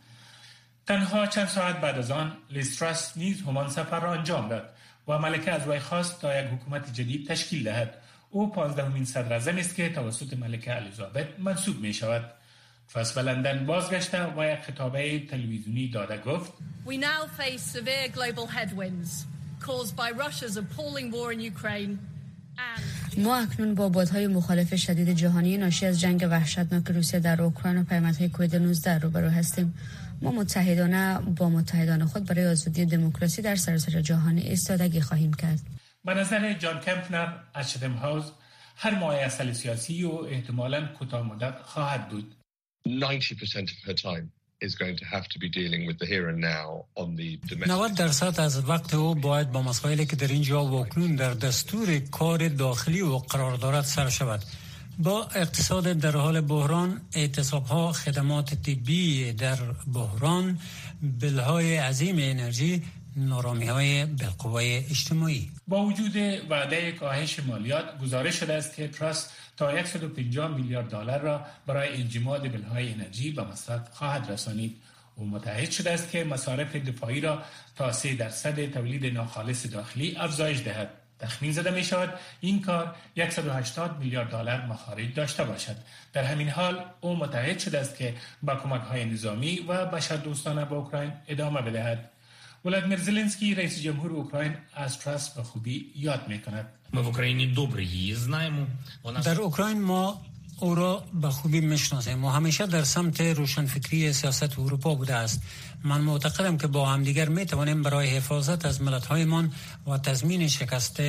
تنها 0.88 1.28
چند 1.28 1.48
ساعت 1.48 1.82
بعد 1.82 1.98
از 1.98 2.12
آن 2.12 2.38
لیستراس 2.50 3.18
نیز 3.18 3.42
همان 3.42 3.70
سفر 3.70 4.00
را 4.00 4.14
انجام 4.14 4.50
داد 4.50 4.70
و 5.08 5.20
ملکه 5.20 5.52
از 5.52 5.68
وی 5.68 5.80
خواست 5.80 6.22
تا 6.22 6.40
یک 6.40 6.48
حکومت 6.48 6.94
جدید 6.94 7.28
تشکیل 7.28 7.64
دهد. 7.64 7.98
او 8.30 8.52
پانزدهمین 8.52 9.06
صدر 9.06 9.34
است 9.34 9.76
که 9.76 9.90
توسط 9.90 10.34
ملکه 10.34 10.76
الیزابت 10.76 11.28
منصوب 11.40 11.80
می 11.80 11.94
شود 11.94 12.41
پس 12.94 13.14
به 13.14 13.22
لندن 13.22 13.66
بازگشته 13.66 14.26
و 14.38 14.54
یک 14.54 14.60
خطابه 14.60 15.20
تلویزیونی 15.20 15.88
داده 15.88 16.18
گفت 16.18 16.54
We 16.86 16.98
now 16.98 17.28
face 17.42 17.64
severe 17.78 18.08
global 18.18 18.48
headwinds 18.48 19.26
caused 19.68 19.96
by 19.96 20.10
Russia's 20.24 20.58
appalling 20.58 21.12
war 21.12 21.32
in 21.32 21.40
Ukraine 21.40 21.98
ما 23.18 23.38
اکنون 23.38 23.76
با 23.76 23.90
بادهای 23.90 24.28
مخالف 24.28 24.76
شدید 24.76 25.10
جهانی 25.10 25.58
ناشی 25.58 25.86
از 25.86 26.00
جنگ 26.00 26.28
وحشتناک 26.32 26.88
روسیه 26.88 27.20
در 27.20 27.42
اوکراین 27.42 27.78
و 27.78 27.84
پیامدهای 27.84 28.30
کووید 28.30 28.56
19 28.56 28.98
روبرو 28.98 29.30
هستیم. 29.30 29.74
ما 30.22 30.32
متحدانه 30.32 31.20
با 31.20 31.50
متحدان 31.50 32.06
خود 32.06 32.26
برای 32.26 32.48
آزادی 32.48 32.86
دموکراسی 32.86 33.42
در 33.42 33.56
سراسر 33.56 34.02
جهان 34.02 34.38
ایستادگی 34.38 35.02
خواهیم 35.02 35.34
کرد. 35.34 35.60
به 36.06 36.14
نظر 36.14 36.54
جان 36.54 36.80
کمپنر 36.80 37.28
از 37.54 37.72
شدم 37.72 37.94
هاوز 37.94 38.32
هر 38.76 38.96
معایسل 38.96 39.54
سیاسی 39.54 40.04
و 40.04 40.12
احتمالا 40.12 40.88
کوتاه 40.88 41.28
مدت 41.28 41.56
خواهد 41.64 42.10
بود. 42.10 42.36
90 47.68 47.96
درصد 47.96 48.40
از 48.40 48.70
وقت 48.70 48.94
او 48.94 49.16
باید 49.16 49.52
با 49.52 49.62
مسائلی 49.62 50.06
که 50.06 50.16
در 50.16 50.28
اینجا 50.28 50.66
و 50.66 50.74
اکنون 50.74 51.16
در 51.16 51.34
دستور 51.34 52.00
کار 52.00 52.48
داخلی 52.48 53.02
و 53.02 53.18
قرار 53.18 53.58
دارد 53.58 53.84
سر 53.84 54.10
شود. 54.10 54.44
با 55.00 55.28
اقتصاد 55.36 55.84
در 55.84 56.16
حال 56.16 56.42
بحران 56.42 57.02
اعتصاب 57.14 57.66
ها 57.66 57.92
خدمات 57.92 58.54
طبی 58.54 59.34
در 59.34 59.58
بحران 59.94 60.60
بلهای 61.02 61.78
عظیم 61.78 62.16
انرژی 62.20 62.84
نارامی 63.16 63.66
های 63.66 64.06
بالقوای 64.06 64.78
اجتماعی. 64.78 65.52
با 65.68 65.86
وجود 65.86 66.16
وعده 66.50 66.92
کاهش 66.92 67.40
مالیات 67.40 67.98
گزارش 68.00 68.36
شده 68.40 68.54
است 68.54 68.76
که 68.76 68.88
تراست 68.88 69.34
تا 69.58 69.86
150 69.86 70.48
میلیارد 70.48 70.90
دلار 70.90 71.20
را 71.20 71.46
برای 71.68 72.02
انجماد 72.02 72.52
بلهای 72.52 72.94
انرژی 72.94 73.32
به 73.32 73.44
مصرف 73.44 73.90
خواهد 73.94 74.32
رسانید. 74.32 74.78
او 75.16 75.28
متحد 75.28 75.72
شده 75.72 75.92
است 75.92 76.12
که 76.12 76.24
مصارف 76.24 76.76
دفاعی 76.76 77.22
را 77.22 77.44
تا 77.76 77.92
3 77.92 78.16
درصد 78.16 78.72
تولید 78.72 79.06
ناخالص 79.06 79.66
داخلی 79.66 80.16
افزایش 80.18 80.62
دهد. 80.62 80.90
تخمین 81.20 81.52
زده 81.52 81.72
می 81.72 81.84
شود 81.84 82.14
این 82.42 82.62
کار 82.62 82.96
180 83.30 84.00
میلیارد 84.00 84.30
دلار 84.30 84.66
مخارج 84.66 85.14
داشته 85.14 85.44
باشد. 85.44 85.76
در 86.14 86.24
همین 86.24 86.50
حال 86.50 86.86
او 87.02 87.16
متحد 87.16 87.60
شده 87.60 87.80
است 87.80 87.98
که 87.98 88.16
با 88.44 88.56
کمک 88.56 88.82
های 88.82 89.06
نظامی 89.06 89.60
و 89.68 89.86
بشر 89.86 90.16
دوستانه 90.16 90.66
به 90.66 90.76
اوکراین 90.76 91.12
ادامه 91.28 91.62
بدهد. 91.62 92.10
ولادیمیر 92.66 93.00
زلنسکی 93.00 93.56
رئیس 93.56 93.82
جمهور 93.82 94.12
اوکراین 94.12 94.54
از 94.74 95.00
تراس 95.00 95.30
به 95.30 95.44
خوبی 95.44 95.92
یاد 95.96 96.28
می 96.28 96.42
کند 96.42 96.66
در 99.24 99.42
اوکراین 99.42 99.82
ما 99.82 100.22
او 100.60 100.76
را 100.76 101.04
به 101.14 101.30
خوبی 101.30 101.62
می‌شناسیم. 101.62 102.26
و 102.26 102.30
همیشه 102.30 102.66
در 102.66 102.84
سمت 102.84 103.22
روشنفکری 103.22 104.14
سیاست 104.14 104.60
اروپا 104.60 104.96
بوده 104.96 105.16
است. 105.16 105.42
من 105.84 106.02
معتقدم 106.02 106.58
که 106.58 106.68
با 106.68 106.86
همدیگر 106.86 107.30
می 107.30 107.46
توانیم 107.46 107.84
برای 107.84 108.08
حفاظت 108.08 108.66
از 108.66 108.82
ملت‌هایمان 108.82 109.54
و 109.88 109.98
تضمین 109.98 110.48
شکست 110.48 111.02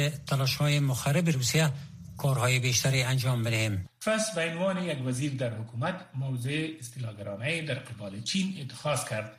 های 0.60 0.80
مخرب 0.80 1.28
روسیه 1.28 1.70
کارهای 2.16 2.58
بیشتری 2.58 3.02
انجام 3.02 3.42
بدهیم. 3.42 3.88
فس 4.04 4.34
به 4.34 4.50
عنوان 4.50 4.84
یک 4.84 5.06
وزیر 5.06 5.34
در 5.34 5.50
حکومت 5.54 5.94
موضع 6.14 6.68
استیلاگرانه 6.80 7.62
در 7.62 7.74
قبال 7.74 8.20
چین 8.20 8.58
اتخاذ 8.60 9.04
کرد. 9.04 9.32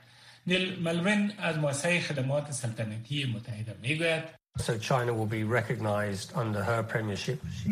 نیل 0.48 0.80
ملوین 0.80 1.32
از 1.38 1.58
مؤسسه 1.58 2.00
خدمات 2.00 2.52
سلطنتی 2.52 3.26
متحده 3.26 3.76
می‌گوید 3.82 4.24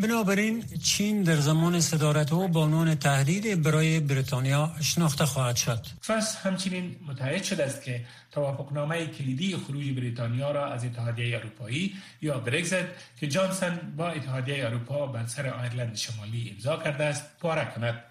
بنابراین 0.02 0.64
چین 0.84 1.24
در 1.24 1.36
زمان 1.36 1.80
صدارت 1.82 2.34
او 2.34 2.48
با 2.48 2.64
عنوان 2.64 2.96
تهدید 2.96 3.64
برای 3.64 4.00
بریتانیا 4.00 4.72
شناخته 4.82 5.26
خواهد 5.26 5.56
شد. 5.56 5.86
فس 6.04 6.36
همچنین 6.46 6.96
متحد 7.08 7.44
شده 7.44 7.64
است 7.66 7.84
که 7.84 8.06
توافقنامه 8.32 9.08
کلیدی 9.08 9.58
خروج 9.58 9.92
بریتانیا 9.92 10.52
را 10.52 10.74
از 10.74 10.86
اتحادیه 10.86 11.38
اروپایی 11.38 11.94
یا 12.22 12.40
برگزت 12.40 12.86
که 13.20 13.28
جانسن 13.28 13.94
با 13.98 14.10
اتحادیه 14.10 14.66
اروپا 14.66 15.08
بر 15.08 15.26
سر 15.26 15.48
آیرلند 15.48 15.96
شمالی 15.96 16.52
امضا 16.54 16.78
کرده 16.78 17.04
است 17.04 17.24
پاره 17.40 17.72
کند. 17.76 18.11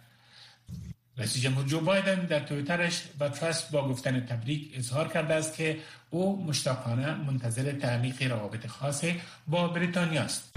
رئیس 1.21 1.37
جمهور 1.37 1.65
جو 1.65 1.81
بایدن 1.81 2.15
در 2.15 2.41
تویترش 2.41 3.03
و 3.21 3.29
ترست 3.29 3.71
با 3.71 3.89
گفتن 3.89 4.21
تبریک 4.21 4.71
اظهار 4.75 5.09
کرده 5.09 5.35
است 5.35 5.57
که 5.57 5.77
او 6.11 6.45
مشتاقانه 6.45 7.15
منتظر 7.15 7.73
تعمیق 7.73 8.23
روابط 8.23 8.67
خاص 8.67 9.05
با 9.49 9.69
بریتانیا 9.69 10.23
است. 10.23 10.53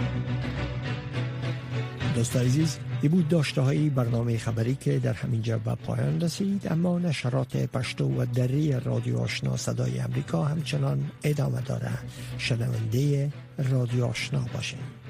دوست 2.15 2.35
عزیز 2.35 2.79
ای 3.01 3.09
بود 3.09 3.27
داشته 3.27 3.61
های 3.61 3.89
برنامه 3.89 4.37
خبری 4.37 4.75
که 4.75 4.99
در 4.99 5.13
همین 5.13 5.41
به 5.41 5.75
پایان 5.75 6.21
رسید 6.21 6.67
اما 6.71 6.99
نشرات 6.99 7.57
پشتو 7.57 8.21
و 8.21 8.25
دری 8.25 8.79
رادیو 8.79 9.17
آشنا 9.17 9.57
صدای 9.57 9.99
امریکا 9.99 10.43
همچنان 10.43 11.11
ادامه 11.23 11.61
داره 11.61 11.91
شنونده 12.37 13.31
رادیو 13.57 14.05
آشنا 14.05 14.45
باشید 14.53 15.02